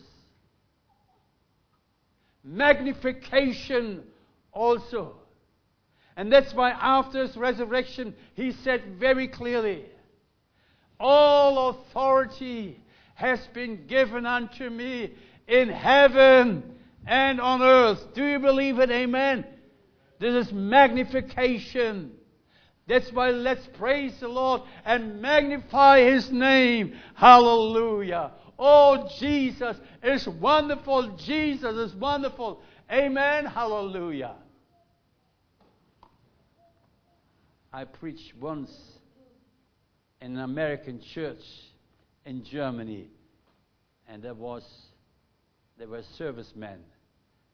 Magnification 2.44 4.04
also. 4.52 5.16
And 6.18 6.30
that's 6.34 6.54
why 6.54 6.72
after 6.72 7.26
his 7.26 7.38
resurrection, 7.38 8.14
he 8.34 8.52
said 8.52 8.98
very 9.00 9.30
clearly, 9.30 9.86
All 11.00 11.70
authority 11.70 12.80
has 13.16 13.40
been 13.54 13.88
given 13.88 14.26
unto 14.26 14.70
me 14.70 15.14
in 15.48 15.70
heaven 15.70 16.76
and 17.06 17.40
on 17.40 17.62
earth. 17.62 18.14
Do 18.14 18.26
you 18.26 18.40
believe 18.40 18.80
it? 18.80 18.92
Amen. 18.92 19.46
This 20.20 20.48
is 20.48 20.54
magnification. 20.54 22.12
That's 22.88 23.12
why 23.12 23.32
let's 23.32 23.68
praise 23.78 24.20
the 24.20 24.28
Lord 24.28 24.62
and 24.86 25.22
magnify 25.22 26.02
His 26.02 26.32
name. 26.32 26.96
Hallelujah. 27.16 28.32
Oh, 28.58 29.10
Jesus 29.20 29.78
is 30.02 30.28
wonderful. 30.28 31.16
Jesus 31.18 31.76
is 31.76 31.96
wonderful. 31.96 32.62
Amen. 32.92 33.46
Hallelujah. 33.46 34.36
I 37.72 37.84
preached 37.84 38.34
once 38.40 38.97
in 40.22 40.36
an 40.38 40.44
American 40.44 41.02
church 41.14 41.42
in 42.26 42.44
Germany, 42.44 43.08
and 44.08 44.24
there 44.24 44.34
was 44.34 44.64
there 45.78 45.88
were 45.88 46.04
servicemen, 46.18 46.80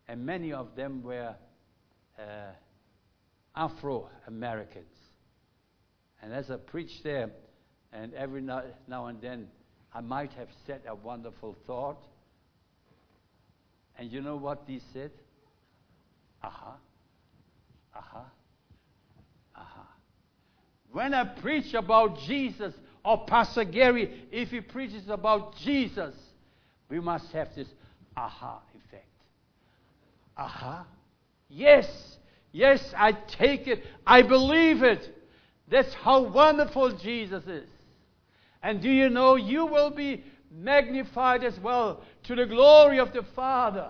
and 0.07 0.26
many 0.26 0.53
of 0.53 0.76
them 0.76 1.03
were 1.03 1.36
uh, 2.18 2.22
Afro 3.55 4.09
Americans. 4.28 4.86
And 6.22 6.34
as 6.34 6.49
I 6.49 6.55
preached 6.55 7.03
there, 7.03 7.30
and 7.91 8.14
every 8.14 8.41
now, 8.41 8.64
now 8.88 9.07
and 9.07 9.22
then 9.22 9.47
I 9.93 9.99
might 9.99 10.32
have 10.34 10.47
said 10.66 10.82
a 10.88 10.95
wonderful 10.95 11.55
thought, 11.68 12.01
and 13.97 14.11
you 14.11 14.22
know 14.22 14.38
what 14.38 14.66
they 14.66 14.80
said? 14.93 15.11
Aha, 16.41 16.78
aha, 17.95 18.20
aha. 18.20 18.26
When 20.94 21.14
I 21.16 21.24
preach 21.26 21.74
about 21.74 22.20
Jesus, 22.20 22.74
or 23.04 23.26
Pastor 23.26 23.66
Gary, 23.66 24.26
if 24.32 24.52
he 24.52 24.62
preaches 24.62 25.10
about 25.10 25.58
Jesus, 25.58 26.16
we 26.88 27.00
must 27.00 27.32
have 27.32 27.54
this 27.56 27.68
aha 28.16 28.62
effect. 28.76 29.08
Aha. 30.38 30.86
Yes, 31.50 32.18
yes, 32.52 32.94
I 32.96 33.12
take 33.12 33.68
it. 33.68 33.84
I 34.06 34.22
believe 34.22 34.84
it. 34.84 35.18
That's 35.68 35.94
how 35.96 36.30
wonderful 36.30 36.96
Jesus 36.98 37.44
is. 37.48 37.68
And 38.62 38.80
do 38.80 38.89
you 38.89 39.10
know 39.10 39.36
you 39.36 39.66
will 39.66 39.89
be 39.89 40.24
magnified 40.52 41.44
as 41.44 41.60
well 41.60 42.04
to 42.26 42.36
the 42.36 42.46
glory 42.46 43.00
of 43.00 43.14
the 43.14 43.24
Father? 43.36 43.89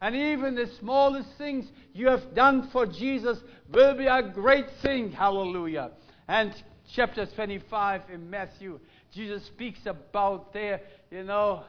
And 0.00 0.14
even 0.14 0.54
the 0.54 0.66
smallest 0.80 1.28
things 1.38 1.70
you 1.92 2.08
have 2.08 2.34
done 2.34 2.68
for 2.70 2.86
Jesus 2.86 3.38
will 3.72 3.96
be 3.96 4.06
a 4.06 4.22
great 4.22 4.66
thing. 4.82 5.12
Hallelujah. 5.12 5.92
And 6.28 6.54
chapter 6.92 7.26
25 7.26 8.02
in 8.12 8.28
Matthew, 8.28 8.80
Jesus 9.12 9.44
speaks 9.46 9.80
about 9.86 10.52
there, 10.52 10.80
you 11.10 11.24
know, 11.24 11.64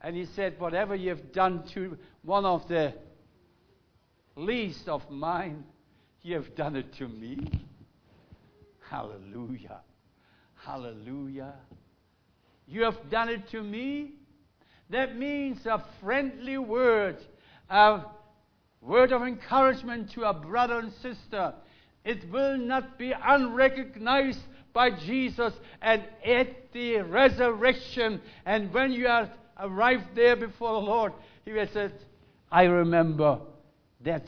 and 0.00 0.14
he 0.14 0.26
said, 0.26 0.58
Whatever 0.58 0.94
you've 0.94 1.32
done 1.32 1.64
to 1.74 1.98
one 2.22 2.44
of 2.44 2.68
the 2.68 2.94
least 4.36 4.88
of 4.88 5.10
mine, 5.10 5.64
you 6.22 6.36
have 6.36 6.54
done 6.54 6.76
it 6.76 6.94
to 6.94 7.08
me. 7.08 7.38
Hallelujah. 8.88 9.80
Hallelujah. 10.54 11.54
You 12.66 12.82
have 12.84 13.10
done 13.10 13.28
it 13.28 13.48
to 13.50 13.62
me. 13.62 14.12
That 14.90 15.16
means 15.16 15.64
a 15.66 15.82
friendly 16.02 16.58
word, 16.58 17.16
a 17.70 18.04
word 18.80 19.12
of 19.12 19.22
encouragement 19.22 20.10
to 20.12 20.24
a 20.24 20.34
brother 20.34 20.78
and 20.78 20.92
sister. 20.92 21.54
It 22.04 22.30
will 22.30 22.58
not 22.58 22.98
be 22.98 23.12
unrecognized 23.12 24.40
by 24.72 24.90
Jesus 24.90 25.54
and 25.80 26.02
at 26.24 26.72
the 26.72 26.98
resurrection. 26.98 28.20
And 28.44 28.72
when 28.72 28.92
you 28.92 29.06
are 29.06 29.30
arrived 29.58 30.14
there 30.14 30.36
before 30.36 30.72
the 30.80 30.86
Lord, 30.86 31.12
He 31.44 31.52
will 31.52 31.68
say, 31.72 31.90
I 32.50 32.64
remember 32.64 33.40
that 34.02 34.26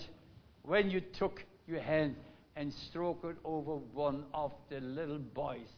when 0.62 0.90
you 0.90 1.00
took 1.00 1.44
your 1.66 1.80
hand 1.80 2.16
and 2.56 2.72
stroked 2.72 3.26
over 3.44 3.76
one 3.92 4.24
of 4.32 4.52
the 4.70 4.80
little 4.80 5.18
boys 5.18 5.68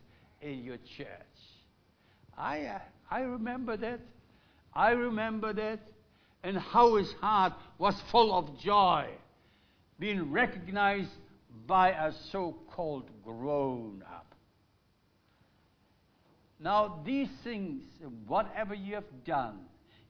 in 0.40 0.62
your 0.62 0.76
church. 0.96 1.08
I, 2.36 2.66
uh, 2.66 2.78
I 3.10 3.20
remember 3.20 3.76
that. 3.76 4.00
I 4.72 4.90
remember 4.90 5.52
that. 5.52 5.80
And 6.42 6.56
how 6.56 6.96
his 6.96 7.12
heart 7.14 7.52
was 7.78 8.00
full 8.10 8.32
of 8.32 8.58
joy, 8.60 9.06
being 9.98 10.30
recognized 10.30 11.10
by 11.66 11.90
a 11.90 12.12
so 12.30 12.56
called 12.70 13.10
grown 13.24 14.02
up. 14.06 14.34
Now, 16.60 17.00
these 17.04 17.28
things, 17.44 17.82
whatever 18.26 18.74
you 18.74 18.94
have 18.94 19.24
done, 19.24 19.60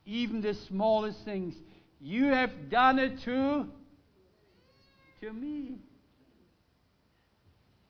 even 0.06 0.40
the 0.40 0.54
smallest 0.54 1.24
things, 1.24 1.54
you 2.00 2.26
have 2.26 2.70
done 2.70 2.98
it 2.98 3.20
to 3.22 3.68
to 5.20 5.32
me. 5.32 5.78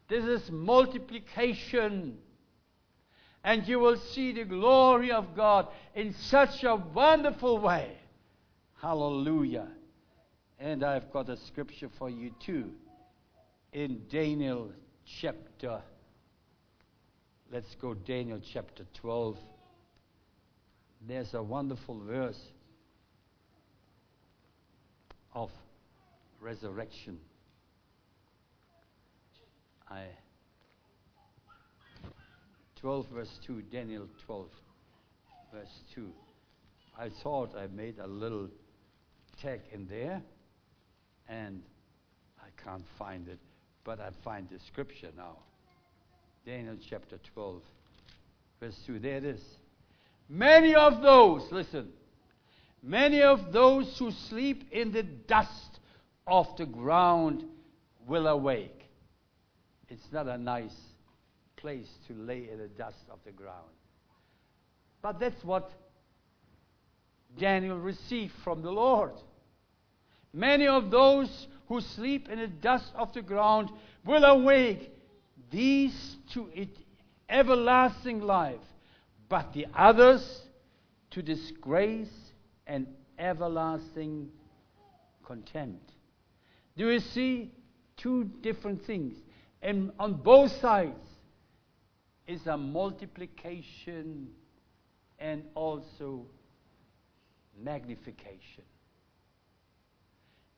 This 0.09 0.25
is 0.25 0.51
multiplication. 0.51 2.19
And 3.45 3.67
you 3.69 3.79
will 3.79 3.97
see 3.97 4.33
the 4.33 4.45
glory 4.45 5.13
of 5.13 5.37
God 5.37 5.69
in 5.95 6.15
such 6.15 6.65
a 6.65 6.77
wonderful 6.77 7.59
way. 7.59 7.97
Hallelujah. 8.81 9.67
And 10.61 10.85
I've 10.85 11.11
got 11.13 11.29
a 11.29 11.37
scripture 11.37 11.89
for 11.99 12.09
you 12.09 12.31
too. 12.45 12.71
In 13.73 14.03
Daniel 14.09 14.71
chapter, 15.21 15.81
let's 17.53 17.75
go 17.81 17.95
Daniel 17.95 18.41
chapter 18.53 18.85
12. 18.95 19.37
There's 21.07 21.35
a 21.35 21.43
wonderful 21.43 22.01
verse 22.07 22.41
of 25.35 25.51
resurrection. 26.41 27.19
I 29.91 30.05
12 32.77 33.07
verse 33.13 33.41
2, 33.45 33.63
Daniel 33.73 34.07
12 34.25 34.47
verse 35.53 35.83
2. 35.97 36.13
I 36.97 37.09
thought 37.23 37.57
I 37.57 37.67
made 37.69 37.99
a 37.99 38.07
little 38.07 38.49
tag 39.43 39.61
in 39.73 39.87
there 39.87 40.23
and 41.29 41.63
I 42.41 42.63
can't 42.63 42.85
find 42.99 43.29
it, 43.29 43.39
but 43.85 44.01
I 44.01 44.11
find 44.25 44.49
the 44.51 44.59
scripture 44.67 45.11
now. 45.17 45.37
Daniel 46.47 46.77
chapter 46.89 47.19
12 47.35 47.63
verse 48.61 48.79
2. 48.87 48.99
There 48.99 49.17
it 49.17 49.25
is. 49.25 49.41
Many 50.29 50.75
of 50.75 51.03
those, 51.03 51.51
listen, 51.51 51.89
many 52.83 53.23
of 53.23 53.53
those 53.53 53.99
who 53.99 54.11
sleep 54.11 54.69
in 54.73 54.93
the 54.93 55.03
dust 55.03 55.81
of 56.27 56.47
the 56.57 56.67
ground 56.67 57.45
will 58.07 58.27
awake. 58.27 58.85
It's 59.89 60.13
not 60.13 60.27
a 60.27 60.37
nice 60.37 60.77
place 61.57 61.89
to 62.07 62.15
lay 62.15 62.49
in 62.51 62.59
the 62.59 62.69
dust 62.69 63.05
of 63.11 63.19
the 63.25 63.33
ground. 63.33 63.71
But 65.01 65.19
that's 65.19 65.43
what 65.45 65.71
Daniel 67.39 67.79
received 67.79 68.33
from 68.45 68.63
the 68.63 68.71
Lord. 68.71 69.13
Many 70.33 70.67
of 70.67 70.91
those 70.91 71.49
who 71.69 71.81
sleep 71.81 72.29
in 72.29 72.39
the 72.39 72.49
dust 72.49 72.93
of 72.95 73.13
the 73.13 73.23
ground 73.23 73.71
will 74.05 74.25
awake, 74.25 74.93
these 75.51 76.17
to 76.33 76.49
it 76.55 76.77
everlasting 77.29 78.21
life, 78.21 78.61
but 79.29 79.53
the 79.53 79.67
others 79.75 80.43
to 81.11 81.23
disgrace 81.23 82.33
and 82.67 82.87
everlasting 83.19 84.29
contempt. 85.25 85.93
Do 86.77 86.91
you 86.91 87.01
see 87.01 87.51
two 87.97 88.25
different 88.41 88.85
things? 88.85 89.17
And 89.61 89.91
on 89.99 90.15
both 90.15 90.53
sides 90.61 91.05
is 92.27 92.47
a 92.47 92.57
multiplication 92.57 94.29
and 95.19 95.43
also 95.55 96.27
magnification. 97.61 98.65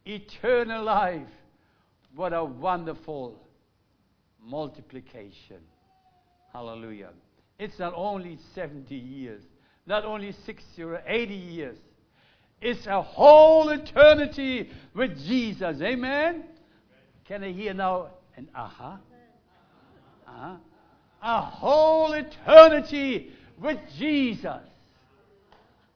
Eternal 0.07 0.85
life, 0.85 1.29
what 2.15 2.33
a 2.33 2.45
wonderful 2.45 3.39
multiplication. 4.43 5.59
Hallelujah. 6.53 7.11
It's 7.59 7.79
not 7.79 7.93
only 7.95 8.39
70 8.55 8.95
years, 8.95 9.43
not 9.87 10.05
only 10.05 10.33
60 10.47 10.83
or 10.83 11.03
80 11.07 11.35
years. 11.35 11.77
It's 12.61 12.87
a 12.87 13.01
whole 13.01 13.71
eternity 13.71 14.71
with 14.95 15.17
Jesus. 15.27 15.81
Amen? 15.81 16.45
Can 17.27 17.45
I 17.45 17.53
hear 17.53 17.75
now 17.75 18.09
an 18.37 18.49
aha? 18.55 18.99
Uh-huh. 20.27 20.57
A 21.23 21.41
whole 21.43 22.13
eternity 22.13 23.31
with 23.61 23.79
Jesus. 23.99 24.63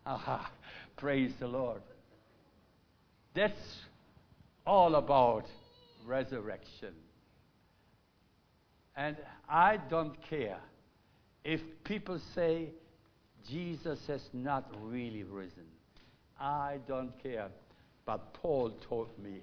Aha. 0.06 0.50
Praise 0.96 1.32
the 1.38 1.46
Lord. 1.46 1.82
That's 3.34 3.58
all 4.66 4.94
about 4.96 5.46
resurrection. 6.06 6.94
And 8.96 9.16
I 9.48 9.78
don't 9.88 10.20
care 10.28 10.58
if 11.44 11.60
people 11.84 12.20
say 12.34 12.70
Jesus 13.48 14.06
has 14.06 14.22
not 14.32 14.70
really 14.80 15.24
risen. 15.24 15.66
I 16.40 16.78
don't 16.86 17.12
care. 17.22 17.48
But 18.06 18.34
Paul 18.34 18.70
told 18.88 19.18
me 19.18 19.40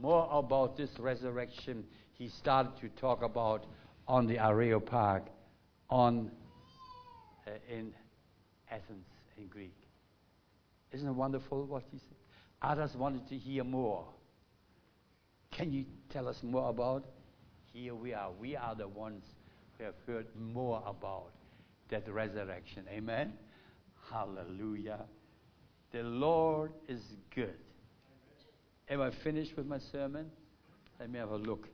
more 0.00 0.28
about 0.30 0.76
this 0.76 0.90
resurrection. 0.98 1.84
He 2.12 2.28
started 2.28 2.72
to 2.80 2.88
talk 3.00 3.22
about 3.22 3.66
on 4.08 4.26
the 4.26 4.36
Areopag 4.36 5.22
on 5.90 6.30
uh, 7.46 7.50
in 7.68 7.92
Athens 8.70 9.06
in 9.36 9.46
Greek. 9.48 9.74
Isn't 10.92 11.08
it 11.08 11.12
wonderful 11.12 11.64
what 11.66 11.84
he 11.90 11.98
said? 11.98 12.16
Others 12.62 12.96
wanted 12.96 13.28
to 13.28 13.36
hear 13.36 13.64
more. 13.64 14.06
Can 15.56 15.72
you 15.72 15.86
tell 16.10 16.28
us 16.28 16.42
more 16.42 16.68
about? 16.68 17.06
Here 17.72 17.94
we 17.94 18.12
are. 18.12 18.30
We 18.30 18.56
are 18.56 18.74
the 18.74 18.88
ones 18.88 19.24
who 19.78 19.84
have 19.84 19.94
heard 20.06 20.26
more 20.38 20.82
about 20.86 21.30
that 21.88 22.06
resurrection. 22.12 22.84
Amen. 22.90 23.32
Hallelujah. 24.10 25.00
The 25.92 26.02
Lord 26.02 26.72
is 26.88 27.00
good. 27.34 27.54
Am 28.90 29.00
I 29.00 29.10
finished 29.24 29.56
with 29.56 29.64
my 29.66 29.78
sermon? 29.78 30.30
Let 31.00 31.10
me 31.10 31.18
have 31.18 31.30
a 31.30 31.36
look. 31.36 31.68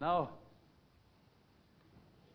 Now, 0.00 0.30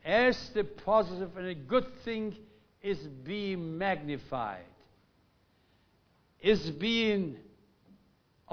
as 0.06 0.52
the 0.54 0.66
positive 0.66 1.36
and 1.36 1.48
a 1.48 1.56
good 1.56 1.88
thing 2.06 2.36
is 2.84 3.00
being 3.00 3.76
magnified, 3.76 4.66
is 6.42 6.70
being 6.70 7.38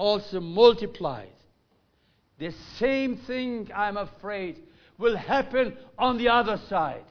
also 0.00 0.40
multiplied, 0.40 1.28
the 2.38 2.52
same 2.78 3.18
thing, 3.18 3.70
I'm 3.74 3.98
afraid, 3.98 4.62
will 4.96 5.14
happen 5.14 5.76
on 5.98 6.16
the 6.16 6.30
other 6.30 6.58
side. 6.70 7.04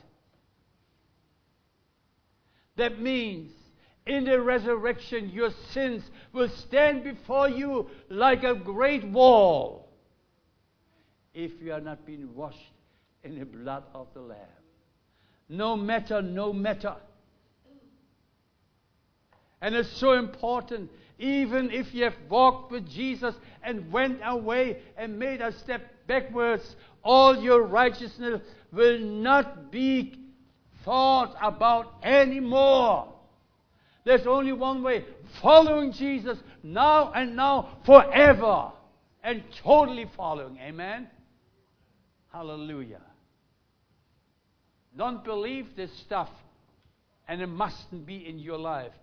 That 2.78 3.00
means 3.00 3.52
in 4.08 4.26
the 4.26 4.42
resurrection, 4.42 5.30
your 5.30 5.52
sins 5.72 6.02
will 6.34 6.50
stand 6.50 7.04
before 7.04 7.48
you 7.48 7.90
like 8.10 8.44
a 8.44 8.56
great 8.56 9.06
wall 9.06 9.88
if 11.36 11.52
you 11.62 11.72
are 11.74 11.82
not 11.82 12.08
being 12.08 12.34
washed 12.34 12.74
in 13.24 13.38
the 13.38 13.46
blood 13.46 13.84
of 13.94 14.08
the 14.16 14.22
Lamb. 14.22 14.40
No 15.48 15.78
matter, 15.78 16.24
no 16.24 16.52
matter. 16.52 16.96
And 19.62 19.76
it's 19.76 19.96
so 19.98 20.14
important, 20.14 20.90
even 21.20 21.70
if 21.70 21.94
you 21.94 22.06
have 22.06 22.16
walked 22.30 22.72
with 22.72 22.90
Jesus 22.90 23.36
and 23.62 23.92
went 23.92 24.20
away 24.24 24.82
and 24.98 25.20
made 25.20 25.42
a 25.42 25.52
step 25.60 25.82
backwards, 26.08 26.76
all 27.04 27.38
your 27.38 27.64
righteousness 27.64 28.42
will 28.72 29.00
not 29.00 29.72
be 29.72 30.16
thought 30.86 31.36
about 31.42 31.94
anymore. 32.04 33.14
There's 34.06 34.26
only 34.26 34.54
one 34.54 34.82
way 34.82 35.06
following 35.42 35.92
Jesus 35.92 36.38
now 36.64 37.12
and 37.12 37.36
now, 37.36 37.78
forever, 37.86 38.72
and 39.22 39.44
totally 39.62 40.10
following. 40.16 40.58
Amen? 40.58 41.08
Hallelujah. 42.32 43.02
Don't 44.98 45.24
believe 45.24 45.76
this 45.76 45.92
stuff, 46.00 46.30
and 47.28 47.42
it 47.42 47.48
mustn't 47.48 48.06
be 48.06 48.28
in 48.28 48.40
your 48.40 48.58
life. 48.58 48.94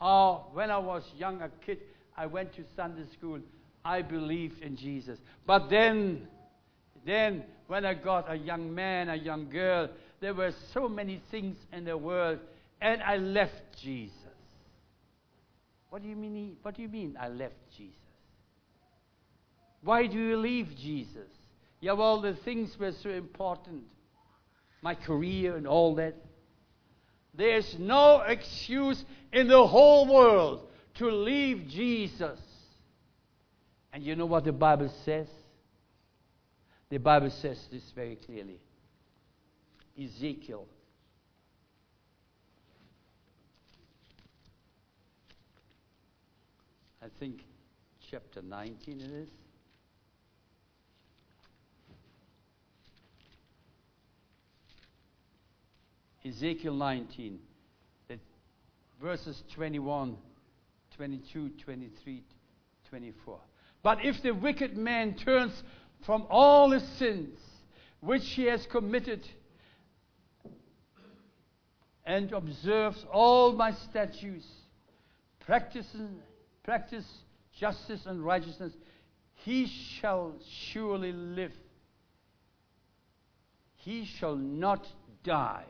Oh, 0.00 0.46
when 0.52 0.70
I 0.70 0.78
was 0.78 1.02
young, 1.16 1.40
a 1.42 1.48
kid, 1.64 1.78
I 2.16 2.26
went 2.26 2.54
to 2.56 2.62
Sunday 2.74 3.04
school. 3.16 3.40
I 3.84 4.02
believed 4.02 4.62
in 4.62 4.76
Jesus. 4.76 5.18
But 5.46 5.70
then, 5.70 6.26
then 7.04 7.44
when 7.66 7.84
I 7.84 7.94
got 7.94 8.30
a 8.30 8.34
young 8.34 8.74
man, 8.74 9.08
a 9.08 9.16
young 9.16 9.48
girl, 9.48 9.88
there 10.20 10.34
were 10.34 10.52
so 10.72 10.88
many 10.88 11.22
things 11.30 11.56
in 11.72 11.84
the 11.84 11.96
world, 11.96 12.38
and 12.80 13.02
I 13.02 13.16
left 13.16 13.62
Jesus. 13.80 14.12
What 15.90 16.02
do 16.02 16.08
you 16.08 16.16
mean? 16.16 16.56
What 16.62 16.76
do 16.76 16.82
you 16.82 16.88
mean? 16.88 17.16
I 17.18 17.28
left 17.28 17.54
Jesus. 17.76 17.94
Why 19.82 20.06
do 20.06 20.18
you 20.18 20.36
leave 20.36 20.68
Jesus? 20.76 21.30
Yeah, 21.80 21.92
well, 21.92 22.20
the 22.20 22.34
things 22.44 22.76
were 22.78 22.92
so 23.02 23.10
important. 23.10 23.84
My 24.82 24.94
career 24.94 25.56
and 25.56 25.66
all 25.66 25.94
that. 25.96 26.14
There's 27.36 27.76
no 27.78 28.22
excuse 28.22 29.04
in 29.32 29.48
the 29.48 29.66
whole 29.66 30.12
world 30.12 30.68
to 30.94 31.10
leave 31.10 31.68
Jesus. 31.68 32.40
And 33.92 34.02
you 34.02 34.16
know 34.16 34.26
what 34.26 34.44
the 34.44 34.52
Bible 34.52 34.92
says? 35.04 35.28
The 36.88 36.98
Bible 36.98 37.30
says 37.30 37.58
this 37.70 37.82
very 37.94 38.16
clearly. 38.16 38.60
Ezekiel. 40.02 40.66
I 47.02 47.06
think 47.18 47.44
chapter 48.10 48.42
19 48.42 49.00
it 49.00 49.10
is. 49.10 49.28
Ezekiel 56.26 56.74
19, 56.74 57.38
that 58.08 58.18
verses 59.00 59.42
21, 59.54 60.16
22, 60.96 61.50
23, 61.62 62.24
24. 62.88 63.38
But 63.82 64.04
if 64.04 64.22
the 64.22 64.32
wicked 64.32 64.76
man 64.76 65.14
turns 65.14 65.62
from 66.04 66.26
all 66.28 66.70
his 66.70 66.82
sins 66.98 67.38
which 68.00 68.26
he 68.30 68.44
has 68.44 68.66
committed 68.66 69.26
and 72.04 72.32
observes 72.32 73.04
all 73.12 73.52
my 73.52 73.72
statutes, 73.72 74.46
practices, 75.40 76.10
practice 76.62 77.06
justice 77.58 78.06
and 78.06 78.24
righteousness, 78.24 78.72
he 79.34 79.66
shall 79.66 80.34
surely 80.70 81.12
live. 81.12 81.52
He 83.76 84.04
shall 84.04 84.36
not 84.36 84.86
die. 85.22 85.64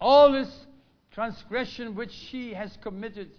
All 0.00 0.32
his 0.32 0.48
transgression 1.12 1.94
which 1.94 2.14
he 2.14 2.52
has 2.52 2.76
committed 2.82 3.30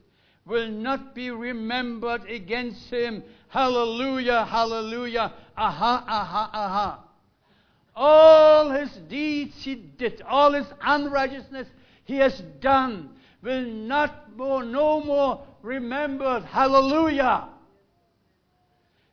will 0.46 0.70
not 0.70 1.16
be 1.16 1.32
remembered 1.32 2.24
against 2.30 2.90
him. 2.90 3.24
Hallelujah, 3.50 4.46
hallelujah. 4.46 5.34
Aha, 5.58 6.04
aha, 6.08 6.50
aha. 6.54 7.04
All 7.96 8.70
his 8.72 8.92
deeds 9.10 9.64
he 9.64 9.76
did, 9.76 10.22
all 10.22 10.54
his 10.54 10.68
unrighteousness 10.82 11.68
he 12.04 12.18
has 12.18 12.40
done, 12.60 13.10
will 13.42 13.64
not 13.64 14.36
more, 14.36 14.64
no 14.64 15.02
more 15.02 15.46
remembered. 15.62 16.44
Hallelujah. 16.44 17.50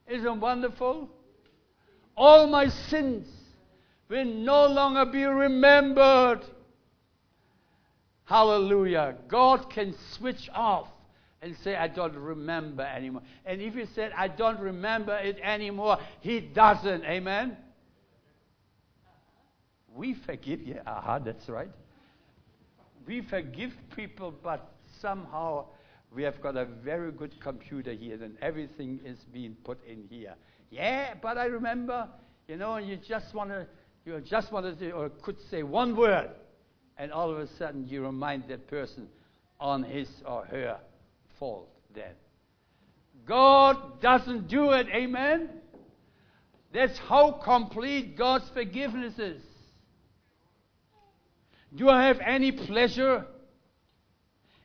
Isn't 0.07 0.41
wonderful? 0.41 1.09
All 2.17 2.47
my 2.47 2.69
sins 2.69 3.29
will 4.09 4.25
no 4.25 4.67
longer 4.67 5.07
be 5.07 5.25
remembered. 5.25 6.41
Hallelujah. 8.33 9.17
God 9.29 9.69
can 9.69 9.95
switch 10.13 10.49
off 10.55 10.89
and 11.43 11.55
say, 11.63 11.77
I 11.77 11.87
don't 11.87 12.17
remember 12.17 12.83
anymore. 12.83 13.21
And 13.45 13.61
if 13.61 13.75
you 13.75 13.87
said, 13.95 14.11
I 14.17 14.29
don't 14.29 14.59
remember 14.59 15.15
it 15.19 15.39
anymore, 15.43 15.99
He 16.21 16.41
doesn't. 16.41 17.05
Amen? 17.05 17.59
We 19.95 20.15
forgive 20.15 20.63
you. 20.63 20.81
Aha, 20.87 21.19
that's 21.19 21.47
right. 21.51 21.69
We 23.07 23.21
forgive 23.21 23.73
people, 23.95 24.33
but 24.43 24.67
somehow 25.03 25.67
we 26.11 26.23
have 26.23 26.41
got 26.41 26.57
a 26.57 26.65
very 26.65 27.13
good 27.13 27.39
computer 27.39 27.93
here, 27.93 28.15
and 28.23 28.39
everything 28.41 28.99
is 29.05 29.19
being 29.31 29.57
put 29.63 29.79
in 29.87 30.07
here. 30.09 30.37
Yeah, 30.71 31.17
but 31.21 31.37
I 31.37 31.45
remember, 31.45 32.09
you 32.49 32.57
know, 32.57 32.77
And 32.77 32.89
you 32.89 32.97
just 32.97 33.35
want 33.35 33.51
to, 33.51 33.67
you 34.07 34.19
just 34.23 34.51
want 34.53 34.79
to, 34.79 34.91
or 34.93 35.11
could 35.11 35.37
say 35.51 35.63
one 35.63 35.95
word, 35.95 36.31
and 37.03 37.11
all 37.11 37.33
of 37.33 37.39
a 37.39 37.49
sudden 37.59 37.85
you 37.89 38.05
remind 38.05 38.47
that 38.47 38.69
person 38.69 39.09
on 39.59 39.83
his 39.83 40.09
or 40.25 40.45
her 40.45 40.79
fault. 41.37 41.69
Then 41.93 42.13
God 43.27 44.01
doesn't 44.01 44.47
do 44.47 44.71
it. 44.71 44.87
Amen. 44.95 45.49
That's 46.73 46.97
how 46.99 47.33
complete 47.33 48.17
God's 48.17 48.49
forgiveness 48.51 49.19
is. 49.19 49.43
Do 51.75 51.89
I 51.89 52.07
have 52.07 52.21
any 52.25 52.53
pleasure 52.53 53.27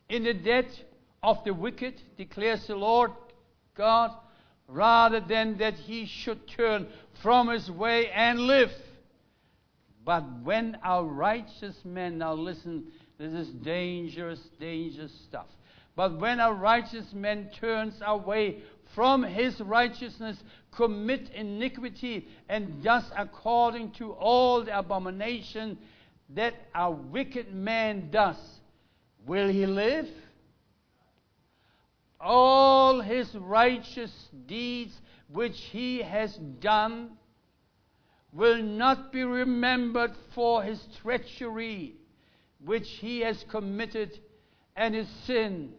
in 0.07 0.23
the 0.23 0.35
death 0.35 0.65
of 1.23 1.43
the 1.43 1.55
wicked, 1.55 1.99
declares 2.17 2.67
the 2.67 2.75
Lord 2.75 3.13
God, 3.75 4.11
rather 4.67 5.21
than 5.21 5.57
that 5.57 5.73
he 5.73 6.05
should 6.05 6.47
turn 6.47 6.85
from 7.23 7.49
his 7.49 7.71
way 7.71 8.11
and 8.11 8.41
live? 8.41 8.69
But 10.07 10.23
when 10.41 10.77
our 10.85 11.03
righteous 11.03 11.75
men, 11.83 12.19
now 12.19 12.31
listen, 12.31 12.85
this 13.17 13.33
is 13.33 13.49
dangerous, 13.49 14.39
dangerous 14.57 15.11
stuff. 15.27 15.47
But 15.97 16.17
when 16.17 16.39
a 16.39 16.53
righteous 16.53 17.11
man 17.11 17.49
turns 17.59 17.93
away 18.05 18.61
from 18.95 19.21
his 19.21 19.59
righteousness, 19.59 20.41
commit 20.71 21.29
iniquity, 21.31 22.25
and 22.47 22.81
does 22.81 23.03
according 23.17 23.91
to 23.95 24.13
all 24.13 24.63
the 24.63 24.79
abomination 24.79 25.77
that 26.35 26.53
a 26.73 26.89
wicked 26.89 27.53
man 27.53 28.09
does, 28.09 28.37
will 29.25 29.49
he 29.49 29.65
live? 29.65 30.07
All 32.21 33.01
his 33.01 33.35
righteous 33.35 34.29
deeds 34.45 35.01
which 35.27 35.59
he 35.73 36.01
has 36.01 36.33
done 36.61 37.17
will 38.37 38.61
not 38.61 39.11
be 39.11 39.23
remembered 39.23 40.11
for 40.35 40.61
his 40.61 40.79
treachery 41.01 41.95
which 42.63 42.87
he 42.99 43.21
has 43.21 43.43
committed 43.49 44.11
and 44.75 44.93
his 44.93 45.07
sin 45.25 45.73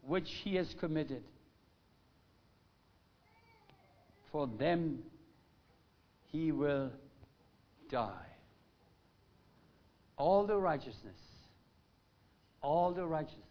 which 0.00 0.30
he 0.42 0.54
has 0.54 0.74
committed. 0.80 1.22
For 4.32 4.46
them 4.46 5.00
he 6.32 6.52
will 6.52 6.90
die. 7.90 8.32
All 10.16 10.46
the 10.46 10.56
righteousness, 10.56 11.20
all 12.62 12.92
the 12.92 13.06
righteousness 13.06 13.42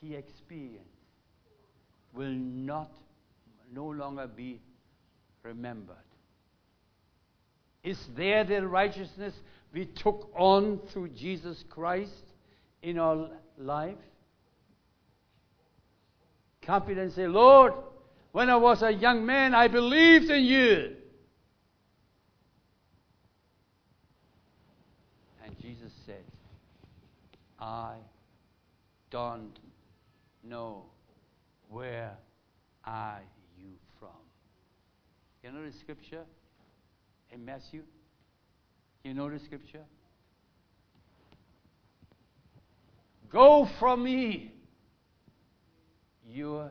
he 0.00 0.14
experienced 0.14 0.86
will 2.14 2.30
not, 2.30 2.92
no 3.74 3.86
longer 3.86 4.28
be 4.28 4.60
remembered. 5.42 5.96
Is 7.86 8.04
there 8.16 8.42
the 8.42 8.66
righteousness 8.66 9.32
we 9.72 9.84
took 9.84 10.28
on 10.34 10.80
through 10.92 11.10
Jesus 11.10 11.62
Christ 11.70 12.10
in 12.82 12.98
our 12.98 13.28
life? 13.56 13.94
Confidence 16.62 17.14
say, 17.14 17.28
Lord, 17.28 17.74
when 18.32 18.50
I 18.50 18.56
was 18.56 18.82
a 18.82 18.90
young 18.90 19.24
man, 19.24 19.54
I 19.54 19.68
believed 19.68 20.30
in 20.30 20.44
you. 20.44 20.96
And 25.44 25.56
Jesus 25.62 25.92
said, 26.06 26.24
I 27.60 27.94
don't 29.10 29.60
know 30.42 30.86
where 31.68 32.16
are 32.84 33.20
you 33.56 33.70
from. 34.00 34.08
You 35.44 35.52
know 35.52 35.64
the 35.64 35.78
scripture 35.78 36.24
in 37.32 37.44
Matthew? 37.44 37.82
You 39.04 39.14
know 39.14 39.30
the 39.30 39.38
scripture? 39.40 39.84
Go 43.30 43.68
from 43.78 44.04
me, 44.04 44.52
you 46.28 46.70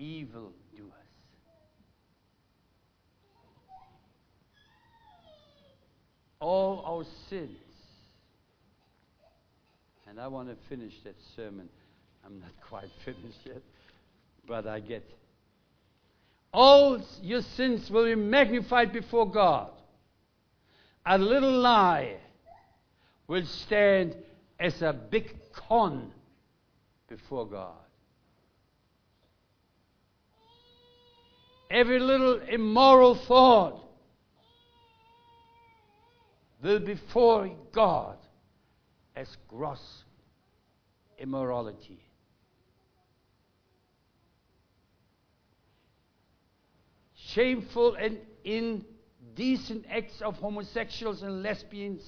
evil 0.00 0.52
doers. 0.76 0.92
All 6.40 6.82
our 6.86 7.04
sins. 7.28 7.56
And 10.08 10.18
I 10.18 10.26
want 10.26 10.48
to 10.48 10.56
finish 10.68 10.94
that 11.04 11.14
sermon. 11.36 11.68
I'm 12.24 12.40
not 12.40 12.50
quite 12.68 12.90
finished 13.04 13.38
yet, 13.44 13.62
but 14.48 14.66
I 14.66 14.80
get. 14.80 15.04
All 16.52 17.00
your 17.22 17.42
sins 17.42 17.90
will 17.90 18.04
be 18.06 18.14
magnified 18.14 18.92
before 18.92 19.30
God 19.30 19.70
a 21.06 21.18
little 21.18 21.60
lie 21.60 22.16
will 23.26 23.44
stand 23.44 24.16
as 24.58 24.82
a 24.82 24.92
big 24.92 25.34
con 25.52 26.12
before 27.08 27.46
God. 27.46 27.74
Every 31.70 32.00
little 32.00 32.40
immoral 32.48 33.14
thought 33.14 33.84
will 36.62 36.80
be 36.80 36.94
before 36.94 37.50
God 37.72 38.18
as 39.16 39.28
gross 39.48 40.04
immorality. 41.18 42.00
Shameful 47.34 47.94
and 47.94 48.18
indecent 48.44 49.84
acts 49.90 50.20
of 50.20 50.36
homosexuals 50.36 51.22
and 51.22 51.42
lesbians 51.42 52.02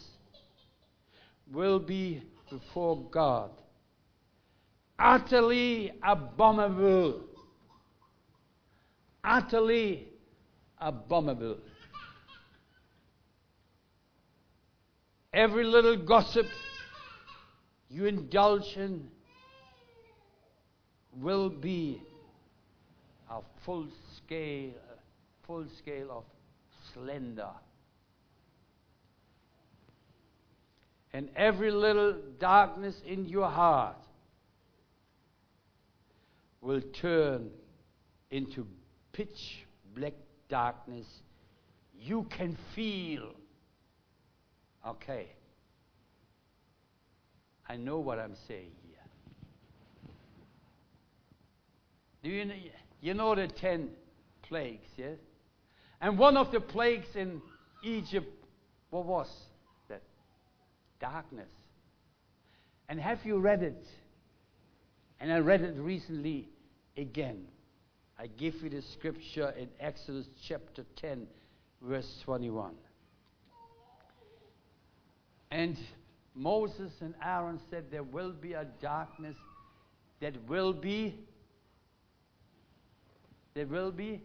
will 1.52 1.78
be 1.78 2.22
before 2.50 3.08
God. 3.10 3.50
Utterly 4.98 5.92
abominable. 6.02 7.20
Utterly 9.22 10.08
abominable. 10.80 11.58
Every 15.32 15.64
little 15.64 15.96
gossip 15.96 16.46
you 17.88 18.06
indulge 18.06 18.76
in 18.76 19.08
will 21.20 21.48
be 21.48 22.02
a 23.30 23.40
full 23.64 23.86
scale, 24.16 24.72
full 25.47 25.66
scale 25.78 26.11
of 26.11 26.24
slender. 26.93 27.51
And 31.12 31.28
every 31.36 31.70
little 31.70 32.16
darkness 32.38 32.95
in 33.07 33.26
your 33.26 33.49
heart 33.49 33.97
will 36.61 36.80
turn 36.80 37.51
into 38.30 38.66
pitch 39.12 39.66
black 39.95 40.14
darkness 40.49 41.07
you 42.01 42.26
can 42.30 42.57
feel. 42.74 43.34
Okay. 44.86 45.26
I 47.68 47.76
know 47.76 47.99
what 47.99 48.18
I'm 48.18 48.36
saying 48.49 48.72
here. 48.86 48.97
Do 52.22 52.30
you 52.30 52.45
know, 52.45 52.55
you 53.01 53.14
know 53.14 53.34
the 53.34 53.49
ten 53.49 53.90
plagues, 54.43 54.88
yes? 54.97 55.18
And 56.03 56.18
one 56.18 56.36
of 56.36 56.50
the 56.50 56.61
plagues 56.61 57.07
in 57.14 57.40
Egypt, 57.84 58.28
what 58.90 59.07
was 59.07 59.28
that? 59.88 60.03
Darkness. 61.00 61.48
And 62.88 63.00
have 63.00 63.20
you 63.24 63.38
read 63.38 63.62
it? 63.62 63.86
And 65.20 65.32
I 65.32 65.38
read 65.38 65.62
it 65.62 65.76
recently 65.78 66.48
again. 66.96 67.44
I 68.18 68.26
give 68.26 68.57
you 68.57 68.68
the 68.68 68.82
scripture 68.82 69.50
in 69.50 69.68
Exodus 69.78 70.26
chapter 70.48 70.84
10, 70.96 71.28
verse 71.80 72.20
21. 72.24 72.74
And 75.53 75.78
Moses 76.34 76.90
and 77.00 77.14
Aaron 77.24 77.61
said, 77.70 77.92
There 77.92 78.03
will 78.03 78.32
be 78.32 78.55
a 78.55 78.66
darkness 78.80 79.36
that 80.20 80.34
will 80.48 80.72
be, 80.72 81.14
there 83.55 83.66
will 83.66 83.92
be? 83.92 84.22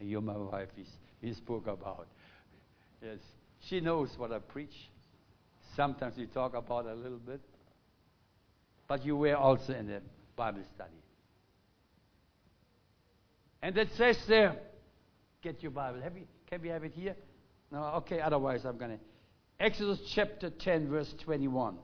You're 0.00 0.20
my 0.20 0.36
wife, 0.36 0.68
he, 0.76 0.84
he 1.20 1.34
spoke 1.34 1.66
about. 1.66 2.06
Yes, 3.02 3.18
she 3.68 3.80
knows 3.80 4.10
what 4.16 4.32
I 4.32 4.38
preach. 4.38 4.74
Sometimes 5.76 6.16
we 6.16 6.26
talk 6.26 6.54
about 6.54 6.86
a 6.86 6.94
little 6.94 7.18
bit. 7.18 7.40
But 8.86 9.04
you 9.04 9.16
were 9.16 9.36
also 9.36 9.72
in 9.72 9.86
the 9.86 10.02
Bible 10.36 10.62
study. 10.74 10.90
And 13.62 13.76
it 13.78 13.88
says 13.96 14.18
there, 14.28 14.56
get 15.42 15.62
your 15.62 15.72
Bible. 15.72 16.00
Have 16.02 16.16
you, 16.16 16.26
can 16.50 16.60
we 16.60 16.68
have 16.68 16.84
it 16.84 16.92
here? 16.94 17.16
No, 17.72 17.82
okay, 17.96 18.20
otherwise 18.20 18.64
I'm 18.64 18.76
going 18.76 18.92
to 18.92 18.98
Exodus 19.58 20.00
chapter 20.14 20.50
10, 20.50 20.88
verse 20.88 21.14
21. 21.24 21.76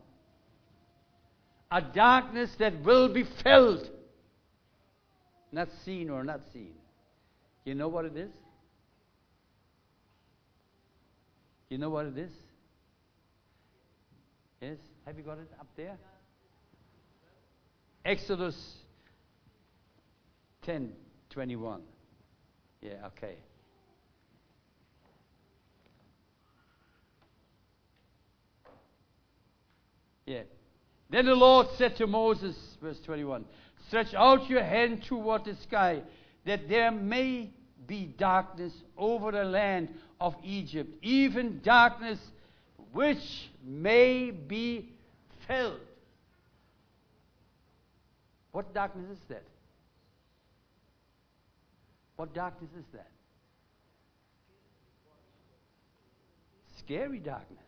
A 1.70 1.80
darkness 1.80 2.50
that 2.58 2.82
will 2.82 3.12
be 3.12 3.24
felt, 3.44 3.88
not 5.52 5.68
seen 5.84 6.10
or 6.10 6.24
not 6.24 6.40
seen. 6.52 6.72
You 7.64 7.74
know 7.74 7.88
what 7.88 8.04
it 8.04 8.16
is? 8.16 8.30
You 11.68 11.78
know 11.78 11.90
what 11.90 12.06
it 12.06 12.18
is? 12.18 12.32
Yes? 14.60 14.78
Have 15.06 15.16
you 15.16 15.22
got 15.22 15.38
it 15.38 15.50
up 15.58 15.68
there? 15.76 15.96
Exodus 18.04 18.56
10 20.62 20.92
21. 21.30 21.80
Yeah, 22.82 22.90
okay. 23.06 23.36
Yeah. 30.26 30.42
Then 31.10 31.26
the 31.26 31.34
Lord 31.34 31.66
said 31.76 31.96
to 31.96 32.06
Moses, 32.06 32.56
verse 32.80 32.98
21, 33.04 33.44
Stretch 33.88 34.14
out 34.14 34.48
your 34.48 34.62
hand 34.62 35.04
toward 35.08 35.44
the 35.44 35.56
sky, 35.56 36.02
that 36.44 36.68
there 36.68 36.90
may 36.90 37.50
be 37.86 38.06
darkness 38.18 38.72
over 38.96 39.32
the 39.32 39.44
land 39.44 39.88
of 40.20 40.36
Egypt, 40.44 40.92
even 41.02 41.60
darkness 41.62 42.18
which 42.92 43.50
may 43.64 44.30
be 44.30 44.92
felt. 45.46 45.80
What 48.52 48.74
darkness 48.74 49.10
is 49.10 49.24
that? 49.28 49.44
What 52.16 52.34
darkness 52.34 52.70
is 52.78 52.84
that? 52.92 53.08
Scary 56.78 57.18
darkness. 57.18 57.58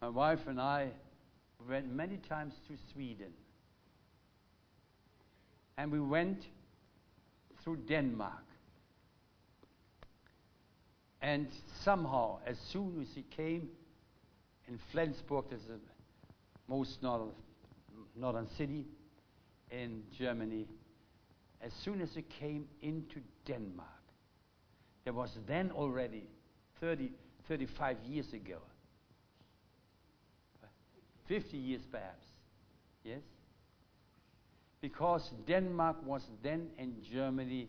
My 0.00 0.08
wife 0.08 0.40
and 0.48 0.60
I 0.60 0.88
went 1.68 1.92
many 1.92 2.16
times 2.16 2.54
to 2.68 2.74
Sweden. 2.92 3.32
And 5.76 5.90
we 5.90 6.00
went 6.00 6.44
through 7.62 7.76
Denmark. 7.88 8.44
And 11.20 11.48
somehow, 11.82 12.38
as 12.46 12.58
soon 12.72 13.00
as 13.00 13.08
he 13.14 13.22
came 13.22 13.68
in 14.68 14.78
Flensburg, 14.90 15.44
that's 15.50 15.64
the 15.64 15.78
most 16.68 17.02
northern, 17.02 17.30
northern 18.16 18.48
city 18.56 18.86
in 19.70 20.02
Germany, 20.18 20.66
as 21.60 21.72
soon 21.84 22.00
as 22.00 22.10
he 22.14 22.22
came 22.22 22.66
into 22.82 23.20
Denmark, 23.46 23.88
there 25.04 25.12
was 25.12 25.30
then 25.46 25.70
already 25.70 26.24
30, 26.80 27.10
35 27.48 27.96
years 28.04 28.32
ago, 28.32 28.58
50 31.28 31.56
years 31.56 31.82
perhaps, 31.90 32.24
yes? 33.04 33.20
Because 34.80 35.30
Denmark 35.46 35.96
was 36.04 36.22
then 36.42 36.68
in 36.78 36.96
Germany 37.12 37.68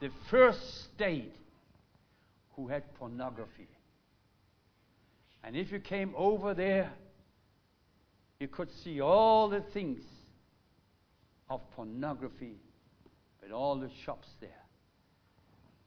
the 0.00 0.10
first 0.30 0.84
state 0.84 1.34
who 2.56 2.68
had 2.68 2.94
pornography. 2.94 3.68
And 5.42 5.56
if 5.56 5.72
you 5.72 5.80
came 5.80 6.14
over 6.16 6.54
there, 6.54 6.90
you 8.40 8.48
could 8.48 8.68
see 8.82 9.00
all 9.00 9.48
the 9.48 9.60
things 9.60 10.02
of 11.48 11.60
pornography 11.72 12.56
with 13.42 13.52
all 13.52 13.76
the 13.76 13.90
shops 14.04 14.28
there. 14.40 14.50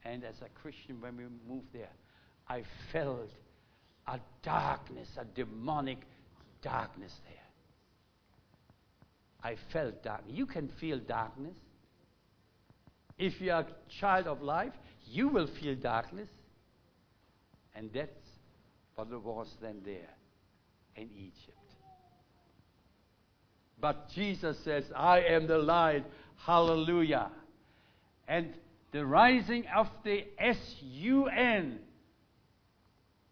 And 0.06 0.24
as 0.24 0.36
a 0.42 0.50
Christian, 0.62 1.02
when 1.02 1.18
we 1.18 1.24
moved 1.48 1.74
there, 1.74 1.90
I 2.48 2.64
felt 2.92 3.30
a 4.08 4.20
darkness, 4.42 5.10
a 5.20 5.26
demonic 5.26 6.00
darkness 6.62 7.14
there. 7.26 7.34
I 9.44 9.56
felt 9.72 10.04
darkness. 10.04 10.34
You 10.36 10.46
can 10.46 10.70
feel 10.80 11.00
darkness. 11.00 11.56
If 13.18 13.40
you 13.42 13.52
are 13.52 13.62
a 13.62 14.00
child 14.00 14.28
of 14.28 14.42
life, 14.42 14.74
you 15.06 15.28
will 15.28 15.48
feel 15.62 15.76
darkness. 15.76 16.30
And 17.76 17.90
that's 17.94 18.10
what 18.96 19.08
it 19.12 19.22
was 19.22 19.48
then 19.62 19.82
there 19.86 20.16
in 20.96 21.10
Egypt. 21.16 21.58
But 23.80 24.10
Jesus 24.10 24.58
says, 24.64 24.84
I 24.96 25.20
am 25.22 25.48
the 25.48 25.60
light. 25.60 26.04
Hallelujah. 26.38 27.30
And 28.28 28.54
the 28.92 29.06
rising 29.06 29.66
of 29.76 29.88
the 30.04 30.26
S 30.40 30.58
U 30.82 31.28
N 31.28 31.80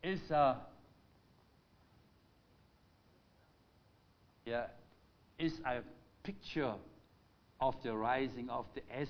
is 0.03 0.19
a 0.29 0.57
yeah, 4.45 4.65
is 5.39 5.53
a 5.65 5.81
picture 6.23 6.73
of 7.59 7.75
the 7.83 7.95
rising 7.95 8.49
of 8.49 8.65
the 8.75 8.81
S 8.93 9.09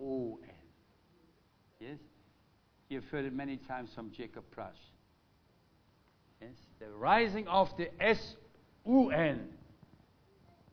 O 0.00 0.38
N. 0.42 0.50
Yes? 1.80 1.98
You've 2.88 3.04
heard 3.04 3.24
it 3.24 3.32
many 3.32 3.56
times 3.56 3.90
from 3.94 4.10
Jacob 4.10 4.44
Prasch. 4.56 4.70
Yes? 6.40 6.54
The 6.78 6.88
rising 6.88 7.46
of 7.48 7.68
the 7.76 7.90
S 8.02 8.36
U 8.86 9.10
N 9.10 9.48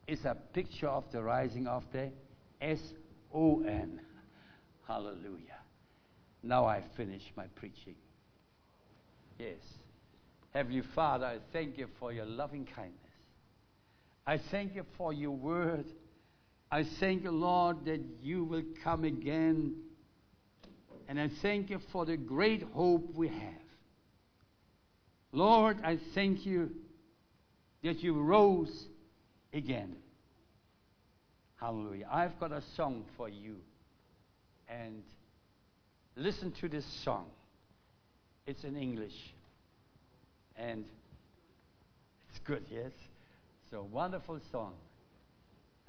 is 0.07 0.23
a 0.25 0.35
picture 0.53 0.87
of 0.87 1.03
the 1.11 1.21
rising 1.21 1.67
of 1.67 1.83
the 1.91 2.11
S 2.61 2.79
O 3.33 3.61
N. 3.61 3.99
Hallelujah. 4.87 5.59
Now 6.43 6.65
I 6.65 6.81
finish 6.95 7.23
my 7.35 7.45
preaching. 7.55 7.95
Yes. 9.37 9.59
Heavenly 10.53 10.83
Father, 10.95 11.25
I 11.25 11.37
thank 11.51 11.77
you 11.77 11.87
for 11.99 12.13
your 12.13 12.25
loving 12.25 12.65
kindness. 12.65 13.06
I 14.27 14.37
thank 14.51 14.75
you 14.75 14.83
for 14.97 15.13
your 15.13 15.31
word. 15.31 15.85
I 16.69 16.83
thank 16.99 17.23
you, 17.23 17.31
Lord, 17.31 17.85
that 17.85 18.01
you 18.21 18.43
will 18.43 18.63
come 18.83 19.05
again. 19.05 19.75
And 21.07 21.17
I 21.17 21.29
thank 21.41 21.69
you 21.69 21.79
for 21.93 22.05
the 22.05 22.17
great 22.17 22.61
hope 22.73 23.15
we 23.15 23.29
have. 23.29 23.63
Lord, 25.31 25.77
I 25.81 25.97
thank 26.13 26.45
you 26.45 26.71
that 27.83 28.03
you 28.03 28.19
rose 28.19 28.87
again. 29.53 29.95
Hallelujah. 31.55 32.09
I've 32.11 32.37
got 32.37 32.51
a 32.51 32.61
song 32.75 33.05
for 33.15 33.29
you. 33.29 33.55
And 34.67 35.03
listen 36.17 36.51
to 36.59 36.67
this 36.67 36.85
song. 37.05 37.27
It's 38.45 38.65
in 38.65 38.75
English. 38.75 39.15
And 40.57 40.83
it's 42.29 42.39
good, 42.39 42.65
yes? 42.69 42.91
A 43.73 43.83
wonderful 43.83 44.39
song. 44.39 44.75